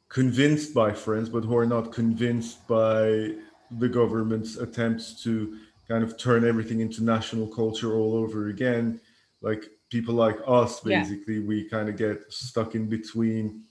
[0.09, 3.33] convinced by friends, but who are not convinced by
[3.70, 9.00] the government's attempts to kind of turn everything into national culture all over again.
[9.40, 11.46] Like people like us, basically, yeah.
[11.46, 13.62] we kind of get stuck in between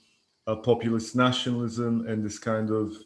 [0.46, 2.96] a populist nationalism and this kind of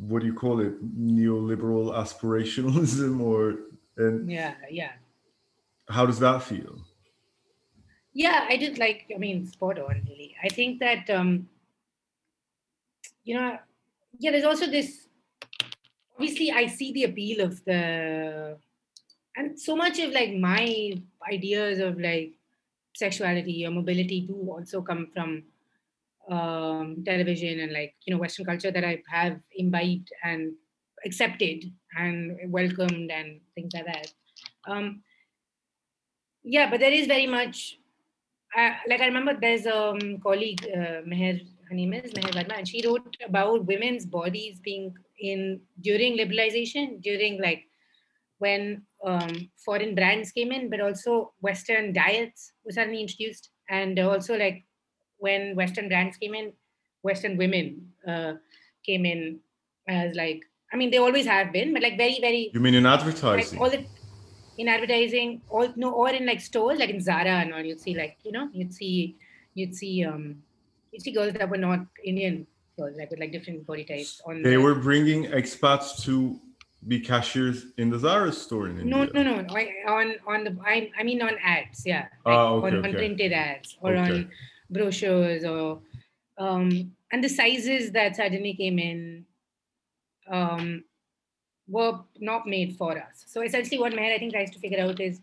[0.00, 3.54] what do you call it neoliberal aspirationalism or
[3.96, 4.90] and yeah yeah
[5.88, 6.76] how does that feel
[8.12, 10.34] yeah, I did like, I mean, spot on, really.
[10.42, 11.48] I think that, um,
[13.24, 13.58] you know,
[14.18, 15.06] yeah, there's also this,
[16.20, 18.58] obviously, I see the appeal of the,
[19.36, 20.92] and so much of like my
[21.32, 22.32] ideas of like
[22.94, 25.44] sexuality or mobility do also come from
[26.30, 30.52] um, television and like, you know, Western culture that I have imbibed and
[31.06, 31.64] accepted
[31.96, 34.12] and welcomed and things like that.
[34.68, 35.02] Um,
[36.44, 37.78] yeah, but there is very much
[38.86, 42.68] like I remember there's a um, colleague, uh, Meher, her name is Meher Verma, and
[42.68, 47.64] she wrote about women's bodies being in during liberalization, during like
[48.38, 54.36] when um, foreign brands came in, but also Western diets were suddenly introduced, and also
[54.36, 54.64] like
[55.18, 56.52] when Western brands came in,
[57.02, 58.34] Western women uh,
[58.84, 59.40] came in
[59.88, 62.50] as like I mean they always have been, but like very very.
[62.52, 63.58] You mean in advertising?
[63.58, 63.84] Like all the
[64.60, 67.94] in advertising or no or in like stores like in Zara and all you'd see
[67.96, 69.16] like you know you'd see
[69.54, 70.42] you'd see um
[70.92, 72.46] you'd see girls that were not Indian
[72.80, 76.14] girls like with like different body types on they the, were bringing expats to
[76.88, 78.96] be cashiers in the Zara store in India.
[78.96, 79.54] No, no, no.
[79.54, 82.06] I, on on the I, I mean on ads, yeah.
[82.24, 82.88] Like ah, okay, on, okay.
[82.88, 84.00] on printed ads or okay.
[84.00, 84.30] on
[84.70, 85.82] brochures or
[86.38, 89.26] um and the sizes that suddenly came in
[90.30, 90.84] um
[91.68, 93.24] were not made for us.
[93.26, 95.20] So essentially, what Meher I think tries to figure out is,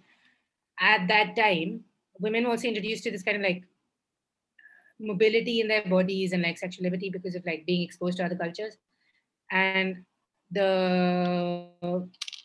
[0.80, 1.84] at that time,
[2.20, 3.64] women were also introduced to this kind of like
[5.00, 8.36] mobility in their bodies and like sexual liberty because of like being exposed to other
[8.36, 8.78] cultures,
[9.52, 10.04] and
[10.52, 11.70] the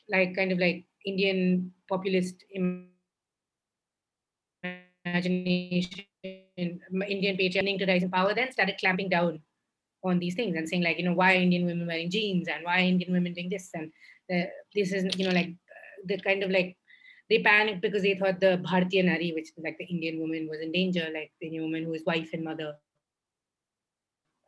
[0.08, 2.44] like kind of like Indian populist
[5.04, 9.40] imagination, Indian patriarchy to rise in power, then started clamping down
[10.04, 12.80] on these things and saying like you know why indian women wearing jeans and why
[12.80, 13.92] indian women doing this and
[14.28, 16.76] the, this is you know like uh, the kind of like
[17.32, 20.72] they panicked because they thought the bhartiya nari which like the indian woman was in
[20.72, 22.74] danger like the indian woman who is wife and mother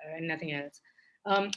[0.03, 0.81] uh, and nothing else.
[1.25, 1.51] Um,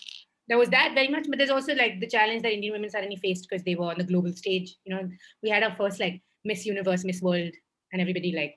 [0.48, 3.18] there was that very much but there's also like the challenge that indian women suddenly
[3.18, 5.10] faced because they were on the global stage you know.
[5.44, 7.54] We had our first like miss universe miss world
[7.92, 8.56] and everybody like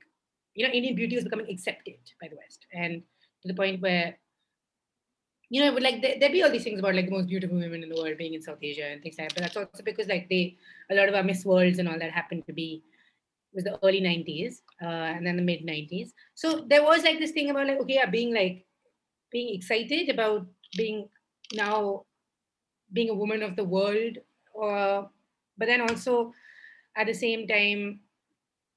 [0.54, 3.02] you know indian beauty was becoming accepted by the west and
[3.42, 4.16] to the point where
[5.50, 7.82] you know, like there, would be all these things about like the most beautiful women
[7.82, 9.34] in the world being in South Asia and things like that.
[9.34, 10.56] But that's also because like they,
[10.90, 12.84] a lot of our Miss Worlds and all that happened to be
[13.52, 16.10] was the early 90s uh, and then the mid 90s.
[16.36, 18.64] So there was like this thing about like, okay, yeah, being like,
[19.32, 21.08] being excited about being
[21.52, 22.04] now
[22.92, 24.18] being a woman of the world,
[24.60, 25.02] uh,
[25.58, 26.32] but then also
[26.96, 28.00] at the same time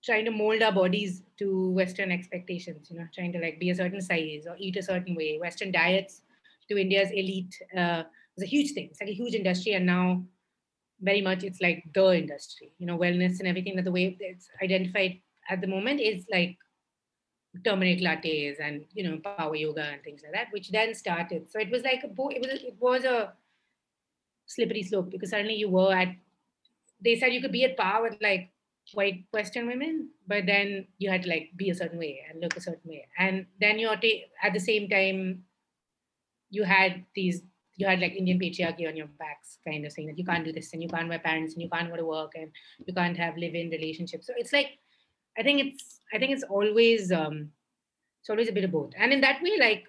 [0.03, 3.75] trying to mold our bodies to Western expectations, you know, trying to like be a
[3.75, 5.37] certain size or eat a certain way.
[5.39, 6.22] Western diets
[6.69, 8.03] to India's elite uh,
[8.35, 8.89] was a huge thing.
[8.91, 10.23] It's like a huge industry, and now
[11.01, 12.73] very much it's like the industry.
[12.77, 13.75] You know, wellness and everything.
[13.75, 16.57] That the way it's identified at the moment is like
[17.63, 21.49] turmeric lattes and you know power yoga and things like that, which then started.
[21.51, 23.33] So it was like a it was it was a
[24.45, 26.15] slippery slope because suddenly you were at.
[27.03, 28.51] They said you could be at par with like
[28.93, 32.55] white Western women, but then you had to like be a certain way and look
[32.55, 35.43] a certain way, and then you're ta- at the same time
[36.53, 37.43] you had these
[37.75, 40.51] you had like Indian patriarchy on your backs, kind of saying that you can't do
[40.51, 42.51] this and you can't wear pants and you can't go to work and
[42.85, 44.27] you can't have live-in relationships.
[44.27, 44.77] So it's like,
[45.37, 47.49] I think it's I think it's always um
[48.21, 48.91] it's always a bit of both.
[48.95, 49.85] And in that way, like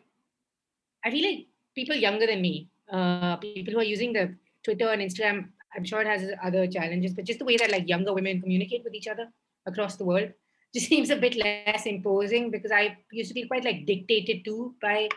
[1.05, 5.03] I feel like people younger than me, uh, people who are using the Twitter and
[5.03, 8.40] Instagram, I'm sure it has other challenges, but just the way that like younger women
[8.40, 9.29] communicate with each other
[9.66, 10.33] across the world
[10.74, 14.74] just seems a bit less imposing because I used to be quite like dictated to
[14.81, 15.09] by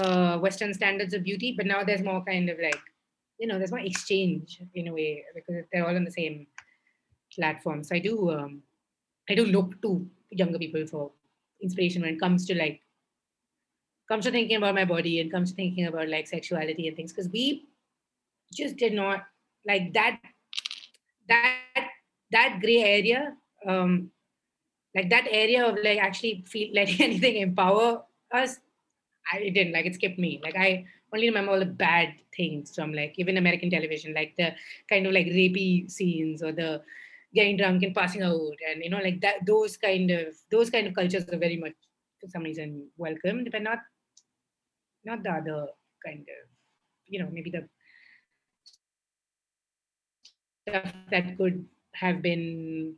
[0.00, 2.80] uh, Western standards of beauty, but now there's more kind of like
[3.38, 6.46] you know, there's more exchange in a way because they're all on the same
[7.34, 7.84] platform.
[7.84, 8.62] So I do, um,
[9.28, 11.12] I do look to younger people for
[11.60, 12.80] inspiration when it comes to like,
[14.08, 17.12] comes to thinking about my body and comes to thinking about like sexuality and things
[17.12, 17.66] because we
[18.54, 19.24] just did not
[19.66, 20.20] like that,
[21.28, 21.58] that,
[22.30, 23.34] that gray area,
[23.66, 24.10] um,
[24.94, 28.58] like that area of like actually feel letting anything empower us.
[29.32, 30.40] I didn't like it skipped me.
[30.42, 34.54] Like I only remember all the bad things from like even American television, like the
[34.88, 36.82] kind of like rapey scenes or the
[37.34, 39.46] getting drunk and passing out, and you know, like that.
[39.46, 41.74] Those kind of those kind of cultures are very much
[42.20, 43.78] for some reason welcomed, but not
[45.04, 45.66] not the other
[46.04, 46.48] kind of,
[47.06, 47.68] you know, maybe the
[50.68, 52.94] stuff that could have been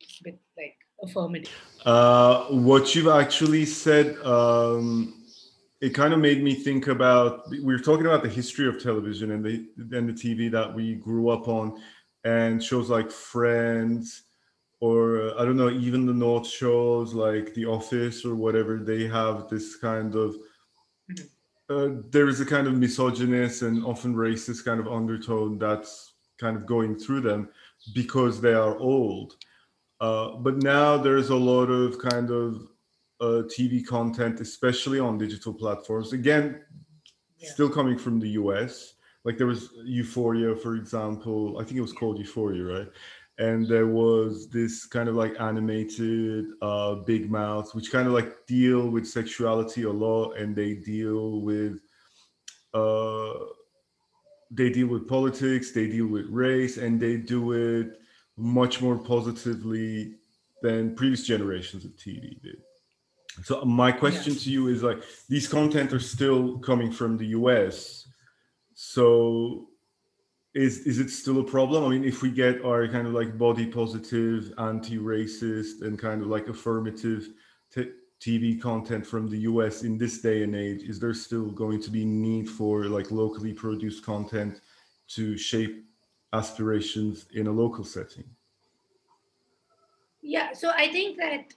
[0.00, 1.52] a bit like affirmative.
[1.84, 5.17] Uh, what you've actually said um,
[5.80, 9.30] it kind of made me think about we were talking about the history of television
[9.30, 11.80] and the and the TV that we grew up on,
[12.24, 14.24] and shows like Friends,
[14.80, 18.78] or I don't know, even the North shows like The Office or whatever.
[18.78, 20.36] They have this kind of
[21.10, 21.22] mm-hmm.
[21.70, 26.56] uh, there is a kind of misogynist and often racist kind of undertone that's kind
[26.56, 27.48] of going through them
[27.94, 29.36] because they are old.
[30.00, 32.68] Uh, but now there's a lot of kind of
[33.20, 36.12] uh, TV content, especially on digital platforms.
[36.12, 36.60] Again,
[37.38, 37.50] yeah.
[37.50, 38.94] still coming from the US.
[39.24, 41.58] Like there was Euphoria, for example.
[41.58, 42.88] I think it was called Euphoria, right?
[43.38, 48.46] And there was this kind of like animated uh, Big Mouth, which kind of like
[48.46, 51.78] deal with sexuality a lot, and they deal with
[52.74, 53.34] uh,
[54.50, 57.98] they deal with politics, they deal with race, and they do it
[58.36, 60.14] much more positively
[60.62, 62.62] than previous generations of TV did.
[63.44, 68.08] So my question to you is like these content are still coming from the US.
[68.74, 69.68] So
[70.54, 71.84] is is it still a problem?
[71.84, 76.28] I mean, if we get our kind of like body positive, anti-racist, and kind of
[76.28, 77.28] like affirmative
[77.72, 81.80] t- TV content from the US in this day and age, is there still going
[81.82, 84.60] to be need for like locally produced content
[85.08, 85.84] to shape
[86.32, 88.24] aspirations in a local setting?
[90.22, 91.54] Yeah, so I think that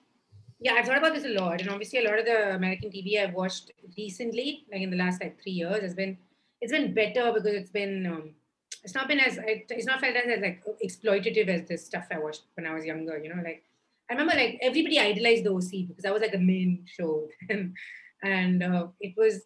[0.62, 3.20] yeah, I've thought about this a lot, and obviously a lot of the American TV
[3.20, 6.18] I've watched recently, like in the last like three years, has been
[6.62, 8.36] it's been better because it's been um,
[8.84, 12.44] it's not been as it's not felt as, like exploitative as the stuff I watched
[12.54, 13.18] when I was younger.
[13.18, 13.64] You know, like
[14.08, 17.76] I remember like everybody idolized the OC because that was like the main show, and
[18.22, 19.42] and uh, it was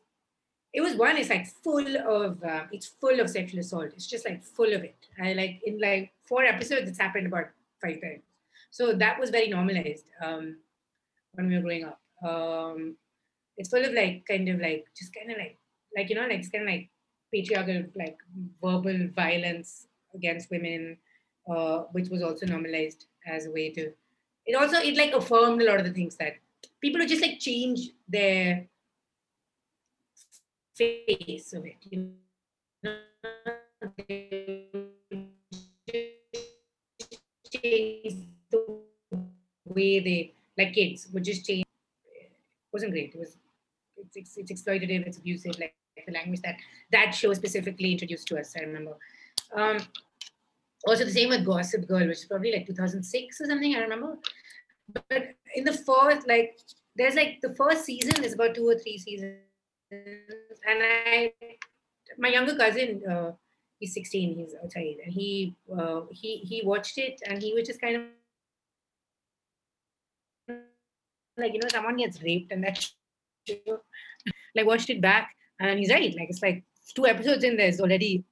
[0.74, 1.16] it was one.
[1.16, 3.92] It's like full of uh, it's full of sexual assault.
[3.96, 4.98] It's just like full of it.
[5.24, 7.46] I like in like four episodes, it's happened about
[7.82, 8.24] five times.
[8.70, 10.04] So that was very normalized.
[10.22, 10.58] Um,
[11.36, 12.00] when we were growing up.
[12.26, 12.96] Um,
[13.58, 15.58] it's full of like kind of like just kind of like
[15.96, 16.90] like you know like it's kind of like
[17.34, 18.18] patriarchal like
[18.62, 20.98] verbal violence against women,
[21.50, 23.92] uh, which was also normalized as a way to.
[24.46, 26.36] It also it like affirmed a lot of the things that
[26.82, 28.68] people would just like change their
[30.78, 31.78] face of it.
[31.90, 32.12] You
[32.84, 32.92] know?
[37.52, 38.82] change the
[39.66, 41.66] way they like kids would just change.
[42.06, 42.32] It
[42.72, 43.14] wasn't great.
[43.14, 43.38] It was
[43.98, 45.74] it's, it's, it's exploitative, it's abusive, like,
[46.06, 46.58] the language that
[46.92, 48.54] that show specifically introduced to us.
[48.58, 48.98] I remember.
[49.56, 49.78] Um,
[50.86, 53.76] also, the same with Gossip Girl, which is probably like 2006 or something.
[53.76, 54.18] I remember.
[54.94, 56.60] But in the first, like,
[56.96, 59.38] there's like the first season is about two or three seasons,
[59.90, 61.34] and I,
[62.18, 63.32] my younger cousin, uh,
[63.80, 67.82] he's 16, he's outside, and he uh, he he watched it, and he was just
[67.82, 68.04] kind of
[71.38, 72.90] like you know someone gets raped and that
[73.48, 73.80] show,
[74.56, 76.64] like watched it back and he's right like it's like
[76.96, 78.24] two episodes in there's already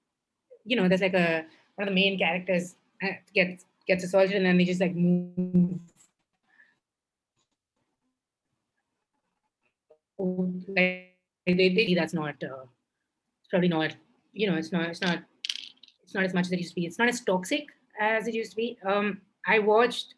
[0.66, 4.46] you know there's like a one of the main characters uh, gets gets assaulted and
[4.46, 5.80] then they just like move.
[10.18, 12.66] Like they, they that's not uh,
[13.50, 13.96] probably not
[14.32, 15.20] you know it's not it's not
[16.04, 16.86] it's not as much as it used to be.
[16.86, 17.66] It's not as toxic
[18.00, 18.78] as it used to be.
[18.86, 20.16] Um i watched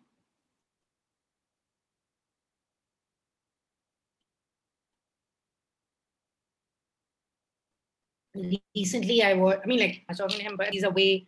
[8.75, 11.27] recently I was, I mean, like I was talking to him, but he's a way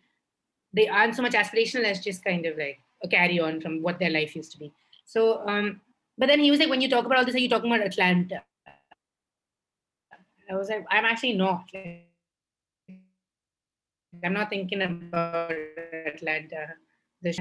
[0.73, 3.99] they aren't so much aspirational as just kind of like a carry on from what
[3.99, 4.71] their life used to be.
[5.05, 5.81] So, um,
[6.17, 7.85] but then he was like, when you talk about all this, are you talking about
[7.85, 8.43] Atlanta?
[10.49, 11.69] I was like, I'm actually not.
[14.23, 15.51] I'm not thinking about
[16.05, 16.73] Atlanta.
[17.23, 17.37] It's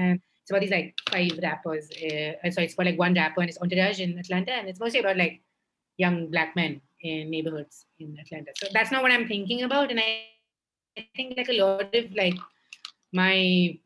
[0.49, 1.89] about these like five rappers.
[1.91, 4.99] Uh, so it's about like one rapper and his entourage in Atlanta, and it's mostly
[4.99, 5.41] about like
[5.97, 8.51] young black men in neighborhoods in Atlanta.
[8.55, 9.91] So that's not what I'm thinking about.
[9.91, 10.23] And I,
[11.15, 12.33] think like a lot of like
[13.13, 13.77] my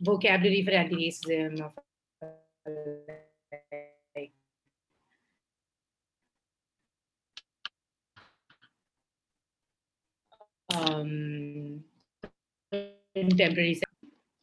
[0.00, 1.72] vocabulary for anti-racism of
[4.16, 4.32] like
[10.74, 11.84] um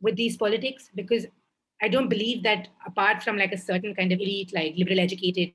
[0.02, 1.26] with these politics because
[1.82, 5.54] I don't believe that apart from like a certain kind of elite, like liberal educated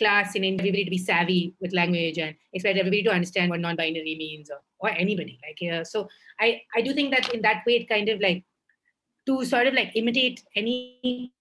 [0.00, 4.16] class in everybody to be savvy with language and expect everybody to understand what non-binary
[4.16, 5.82] means or, or anybody like yeah.
[5.82, 6.08] So
[6.40, 8.44] i i do think that in that way it kind of like
[9.26, 11.32] to sort of like imitate any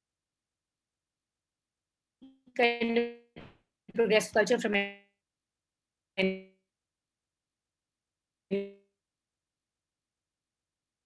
[2.58, 3.06] kind of
[3.96, 4.76] progressive culture from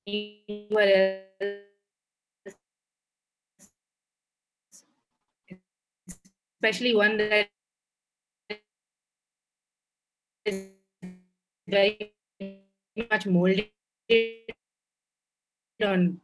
[0.08, 1.73] anywhere else
[6.64, 7.50] especially one that
[10.46, 10.70] is
[11.68, 12.14] very
[13.12, 13.68] much molded
[15.86, 16.20] on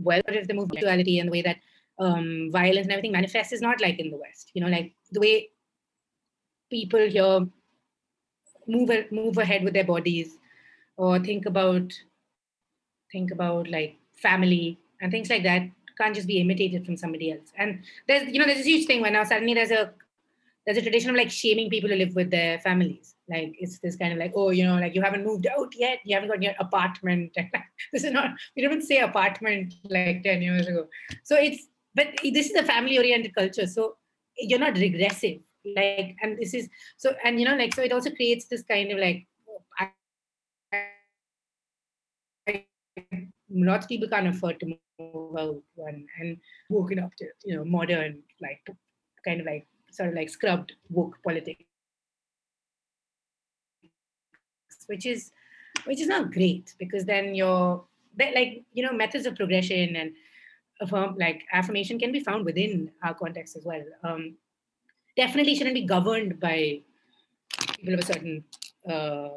[0.00, 1.56] well if the movement and the way that
[1.98, 4.50] um, violence and everything manifests is not like in the West.
[4.54, 5.48] You know, like the way
[6.70, 7.40] people here
[8.68, 10.38] move move ahead with their bodies
[10.96, 11.92] or think about
[13.10, 15.62] think about like family and things like that
[15.96, 17.52] can't just be imitated from somebody else.
[17.56, 19.92] And there's you know there's this huge thing when now suddenly there's a
[20.64, 23.14] there's a tradition of like shaming people to live with their families.
[23.28, 25.98] Like it's this kind of like, oh, you know, like you haven't moved out yet,
[26.04, 27.32] you haven't got your apartment.
[27.92, 30.86] this is not we didn't say apartment like 10 years ago.
[31.24, 33.66] So it's but this is a family oriented culture.
[33.66, 33.96] So
[34.38, 35.40] you're not regressive.
[35.64, 38.90] Like and this is so and you know, like so it also creates this kind
[38.92, 39.26] of like
[43.54, 44.78] lots of people can't afford to move
[45.38, 46.36] out one and
[46.68, 48.60] woken up to, you know, modern like
[49.24, 51.64] kind of like sort of like scrubbed woke politics,
[54.86, 55.32] which is
[55.84, 57.82] which is not great because then you're
[58.18, 60.12] like you know methods of progression and
[60.80, 63.82] affirm like affirmation can be found within our context as well.
[64.02, 64.34] Um,
[65.16, 66.80] definitely shouldn't be governed by
[67.76, 68.44] people of a certain
[68.88, 69.28] uh,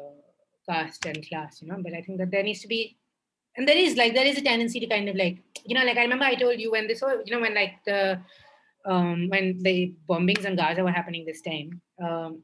[0.68, 1.78] caste and class, you know.
[1.82, 2.96] But I think that there needs to be,
[3.56, 5.96] and there is like there is a tendency to kind of like you know like
[5.96, 8.20] I remember I told you when this you know when like the
[8.84, 12.42] um, when the bombings in Gaza were happening this time, um,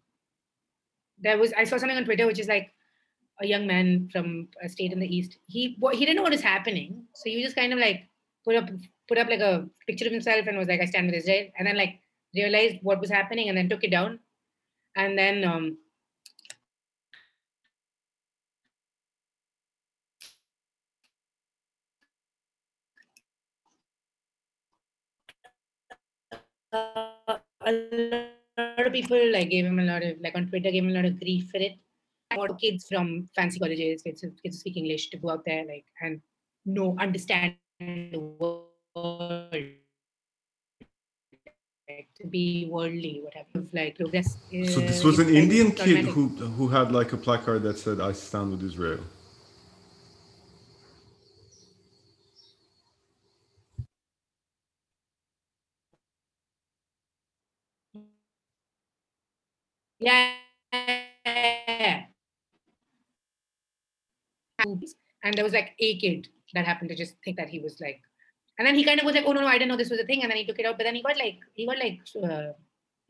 [1.19, 2.73] there was I saw something on Twitter which is like
[3.41, 5.39] a young man from a state in the east.
[5.47, 8.09] He he didn't know what was happening, so he just kind of like
[8.45, 8.69] put up
[9.09, 11.67] put up like a picture of himself and was like, "I stand with Israel," and
[11.67, 12.01] then like
[12.35, 14.21] realized what was happening and then took it down,
[14.97, 15.79] and then um,
[26.73, 27.73] uh, a
[28.59, 30.95] lot of people like gave him a lot of like on Twitter gave him a
[30.95, 31.79] lot of grief for it.
[32.37, 35.85] Or kids from fancy colleges, kids, kids who speak English, to go out there like
[36.01, 36.23] and
[36.65, 38.69] know understand the world,
[39.53, 39.83] like,
[42.17, 43.67] to be worldly, whatever.
[43.75, 44.39] Like progress.
[44.51, 48.13] So this was an Indian kid who who had like a placard that said "I
[48.13, 49.05] stand with Israel."
[60.03, 60.33] Yeah.
[65.25, 68.01] And there was like a kid that happened to just think that he was like,
[68.59, 70.01] and then he kind of was like, oh no, no, I didn't know this was
[70.01, 70.77] a thing, and then he took it out.
[70.77, 72.53] But then he got like, he got like, uh,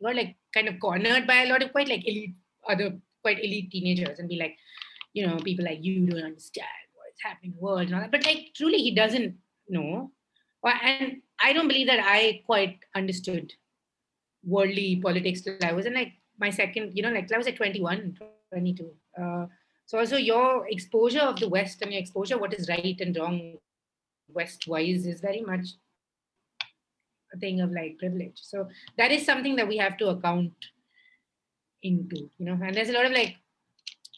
[0.03, 2.35] got like kind of cornered by a lot of quite like elite,
[2.69, 4.57] other quite elite teenagers, and be like,
[5.15, 8.13] you know, people like you don't understand what's happening in the world and all that.
[8.13, 9.35] But like, truly, he doesn't
[9.69, 10.13] know.
[10.65, 13.53] And I don't believe that I quite understood
[14.45, 16.13] worldly politics till I was in like
[16.43, 18.19] my second, you know, like I was at 21,
[18.53, 18.91] 22.
[19.21, 19.47] Uh,
[19.87, 23.59] so also your exposure of the West and your exposure what is right and wrong
[24.29, 25.67] West-wise is very much
[27.35, 28.39] a thing of like privilege.
[28.53, 28.69] So
[28.99, 30.53] that is something that we have to account
[31.83, 33.37] into, you know, and there's a lot of like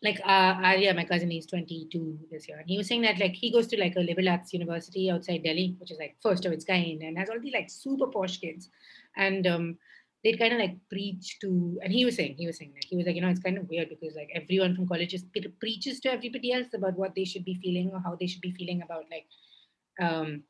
[0.03, 3.33] like uh, Arya, my cousin, he's 22 this year, and he was saying that like
[3.33, 6.53] he goes to like a liberal arts university outside Delhi, which is like first of
[6.53, 8.69] its kind, and has all these like super posh kids,
[9.17, 9.79] and um,
[10.25, 12.97] they'd kind of like preach to, and he was saying, he was saying like, he
[12.97, 15.23] was like, you know, it's kind of weird because like everyone from colleges
[15.61, 18.53] preaches to everybody else about what they should be feeling or how they should be
[18.53, 19.27] feeling about like
[20.01, 20.43] um,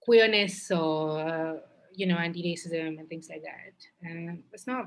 [0.00, 1.54] queerness or, uh,
[1.92, 4.08] you know, anti-racism and things like that.
[4.08, 4.86] And it's not,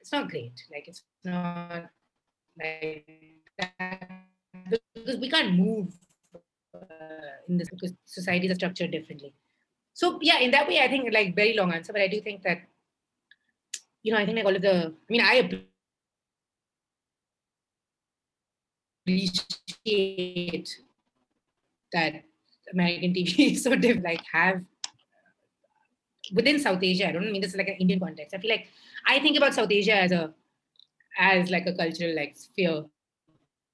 [0.00, 0.60] it's not great.
[0.72, 1.88] Like it's not
[2.60, 3.06] like
[3.58, 4.26] that
[4.94, 5.94] because we can't move
[6.74, 6.80] uh,
[7.48, 9.32] in this because societies are structured differently
[9.94, 12.42] so yeah, in that way, I think like very long answer, but I do think
[12.42, 12.62] that
[14.02, 14.86] you know, I think like all of the.
[14.86, 15.62] I mean, I
[19.06, 20.68] appreciate
[21.92, 22.24] that
[22.72, 24.62] American TV sort of like have
[26.32, 27.08] within South Asia.
[27.08, 28.34] I don't mean this is like an Indian context.
[28.34, 28.68] I feel like
[29.06, 30.32] I think about South Asia as a
[31.18, 32.84] as like a cultural like sphere,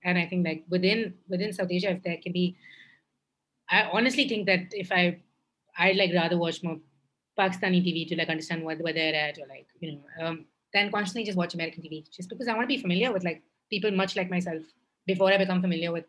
[0.05, 2.57] and I think like within within South Asia, if there can be,
[3.71, 5.21] I honestly think that if I
[5.79, 6.79] I'd like rather watch more
[7.39, 10.91] Pakistani TV to like understand what where they're at or like you know um, than
[10.91, 13.91] constantly just watch American TV just because I want to be familiar with like people
[13.91, 14.63] much like myself
[15.07, 16.05] before I become familiar with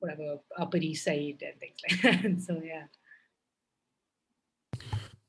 [0.00, 2.40] whatever Upper East Side and things like that.
[2.46, 2.84] so yeah.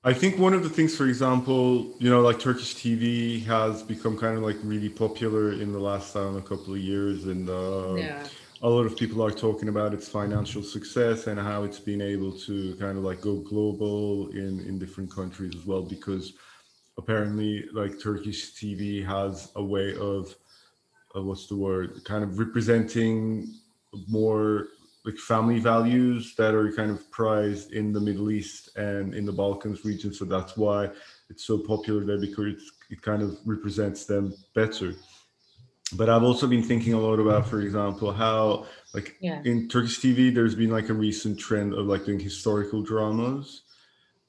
[0.03, 4.17] I think one of the things, for example, you know, like Turkish TV has become
[4.17, 7.49] kind of like really popular in the last, I don't know, couple of years, and
[7.49, 8.25] uh, yeah.
[8.61, 12.31] A lot of people are talking about its financial success and how it's been able
[12.31, 16.33] to kind of like go global in in different countries as well, because
[16.97, 20.35] apparently, like Turkish TV has a way of,
[21.15, 23.53] uh, what's the word, kind of representing
[24.07, 24.69] more
[25.05, 29.31] like family values that are kind of prized in the Middle East and in the
[29.31, 30.13] Balkans region.
[30.13, 30.89] So that's why
[31.29, 34.95] it's so popular there because it kind of represents them better.
[35.93, 39.41] But I've also been thinking a lot about, for example, how like yeah.
[39.45, 43.61] in Turkish TV, there's been like a recent trend of like doing historical dramas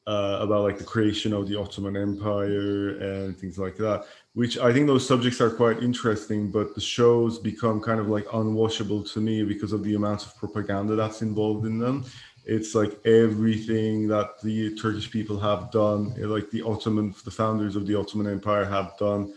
[0.06, 4.06] uh, about like the creation of the Ottoman Empire and things like that
[4.38, 8.24] which I think those subjects are quite interesting, but the shows become kind of like
[8.26, 12.04] unwatchable to me because of the amount of propaganda that's involved in them.
[12.44, 17.88] It's like everything that the Turkish people have done, like the Ottoman, the founders of
[17.88, 19.34] the Ottoman Empire have done.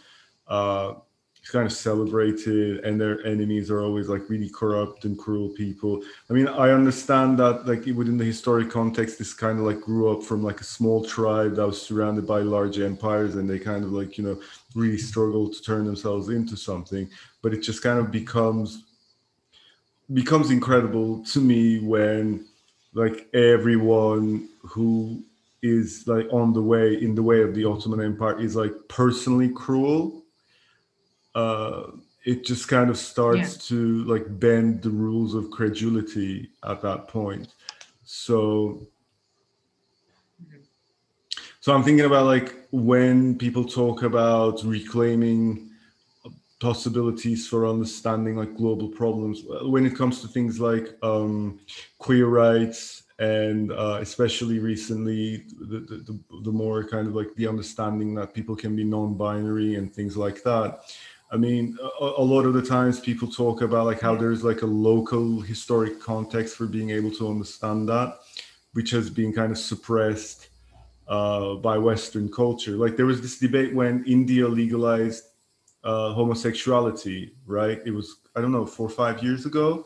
[0.47, 0.93] Uh,
[1.49, 6.01] kind of celebrated and their enemies are always like really corrupt and cruel people.
[6.29, 10.11] I mean i understand that like within the historic context this kind of like grew
[10.11, 13.83] up from like a small tribe that was surrounded by large empires and they kind
[13.83, 14.39] of like you know
[14.75, 17.09] really struggled to turn themselves into something.
[17.41, 18.85] But it just kind of becomes
[20.13, 22.45] becomes incredible to me when
[22.93, 25.23] like everyone who
[25.63, 29.49] is like on the way in the way of the ottoman empire is like personally
[29.49, 30.20] cruel
[31.35, 31.83] uh,
[32.23, 33.39] it just kind of starts
[33.71, 33.77] yeah.
[33.77, 37.55] to like bend the rules of credulity at that point.
[38.03, 38.87] So,
[41.59, 45.71] so I'm thinking about like when people talk about reclaiming
[46.59, 51.59] possibilities for understanding like global problems when it comes to things like um,
[51.97, 58.13] queer rights and uh, especially recently the, the, the more kind of like the understanding
[58.13, 60.81] that people can be non-binary and things like that
[61.31, 64.63] I mean, a, a, lot of the times people talk about like how there's like
[64.63, 68.19] a local historic context for being able to understand that,
[68.73, 70.49] which has been kind of suppressed
[71.07, 72.71] uh, by Western culture.
[72.71, 75.23] Like there was this debate when India legalized
[75.85, 77.79] uh, homosexuality, right?
[77.85, 79.85] It was I don't know four or five years ago,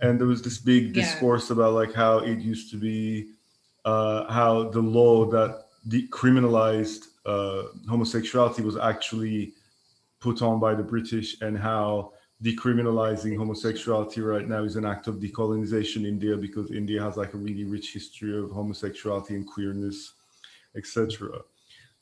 [0.00, 3.32] and there was this big discourse about like how it used to be,
[3.84, 9.52] uh, how the law that decriminalized uh, homosexuality was actually
[10.26, 12.12] put on by the British and how
[12.42, 17.32] decriminalizing homosexuality right now is an act of decolonization in India because India has like
[17.34, 20.14] a really rich history of homosexuality and queerness,
[20.76, 21.38] etc.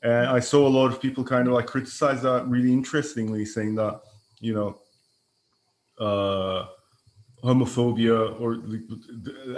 [0.02, 3.74] And I saw a lot of people kind of like criticize that really interestingly, saying
[3.74, 4.00] that,
[4.40, 4.70] you know,
[6.04, 6.66] uh,
[7.44, 8.62] homophobia, or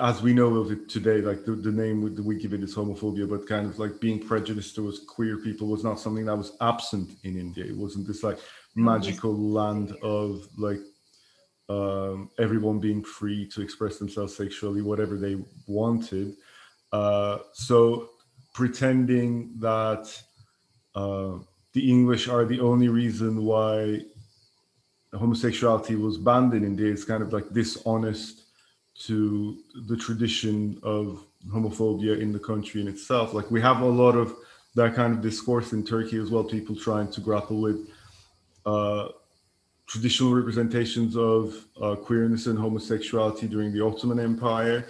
[0.03, 3.28] as we know of it today, like the, the name we give it is homophobia,
[3.28, 7.11] but kind of like being prejudiced towards queer people was not something that was absent
[7.22, 7.64] in India.
[7.64, 8.39] It wasn't this like
[8.74, 10.80] magical land of like
[11.68, 15.37] um, everyone being free to express themselves sexually, whatever they
[15.68, 16.34] wanted.
[16.93, 18.11] Uh, so
[18.53, 20.20] pretending that
[20.97, 21.34] uh,
[21.72, 24.01] the English are the only reason why
[25.17, 28.43] homosexuality was banned in India is kind of like dishonest
[29.01, 33.35] to the tradition of homophobia in the country in itself.
[33.35, 34.35] Like we have a lot of
[34.75, 37.89] that kind of discourse in Turkey as well, people trying to grapple with
[38.64, 39.09] uh,
[39.87, 44.87] traditional representations of uh, queerness and homosexuality during the Ottoman Empire.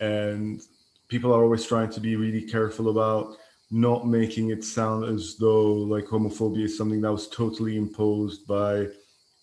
[0.00, 0.60] And
[1.08, 3.36] people are always trying to be really careful about
[3.70, 8.86] not making it sound as though like homophobia is something that was totally imposed by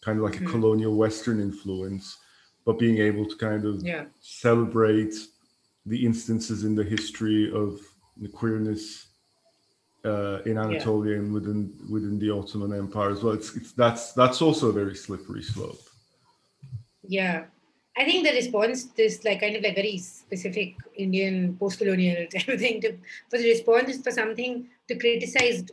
[0.03, 0.47] kind of like mm-hmm.
[0.47, 2.17] a colonial Western influence,
[2.65, 4.05] but being able to kind of yeah.
[4.21, 5.13] celebrate
[5.85, 7.79] the instances in the history of
[8.17, 9.07] the queerness
[10.05, 11.19] uh, in Anatolia yeah.
[11.19, 13.33] and within within the Ottoman Empire as well.
[13.33, 15.81] It's, it's that's that's also a very slippery slope.
[17.07, 17.45] Yeah,
[17.97, 22.59] I think the response this like kind of like very specific Indian post-colonial type of
[22.59, 22.97] thing to
[23.29, 25.63] for the response is for something to criticize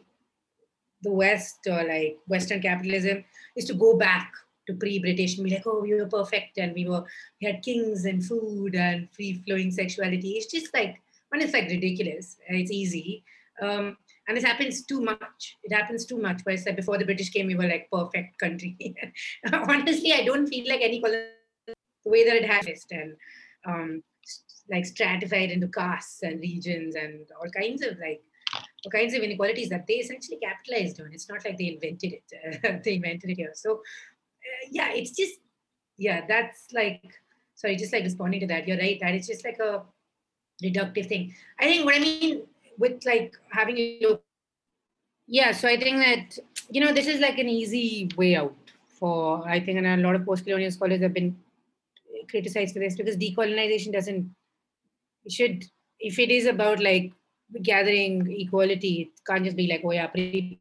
[1.03, 3.25] the West or like Western capitalism
[3.57, 4.33] is to go back
[4.67, 7.05] to pre-British and be like, oh, we were perfect and we were
[7.41, 10.33] we had kings and food and free-flowing sexuality.
[10.33, 12.37] It's just like one, it's like ridiculous.
[12.49, 13.25] It's easy.
[13.63, 13.97] Um,
[14.29, 15.57] and this happens too much.
[15.65, 16.43] It happens too much.
[16.45, 18.77] But it's like before the British came, we were like perfect country.
[19.53, 21.31] Honestly, I don't feel like any color
[21.67, 23.17] the way that it has and
[23.67, 24.03] um,
[24.71, 28.23] like stratified into castes and regions and all kinds of like
[28.89, 31.13] kinds of inequalities that they essentially capitalized on.
[31.13, 33.53] It's not like they invented it; they invented it here.
[33.55, 35.41] So uh, yeah, it's just
[35.99, 37.03] yeah, that's like
[37.55, 38.67] sorry, just like responding to that.
[38.67, 39.83] You're right that it's just like a
[40.63, 41.35] reductive thing.
[41.59, 42.43] I think what I mean
[42.79, 44.23] with like having a look.
[45.27, 46.39] Yeah, so I think that
[46.71, 48.57] you know this is like an easy way out
[48.89, 51.37] for I think and a lot of post-colonial scholars have been
[52.29, 54.35] criticized for this because decolonization doesn't
[55.29, 55.65] should
[55.99, 57.13] if it is about like
[57.63, 60.60] gathering equality, it can't just be like, oh yeah, pre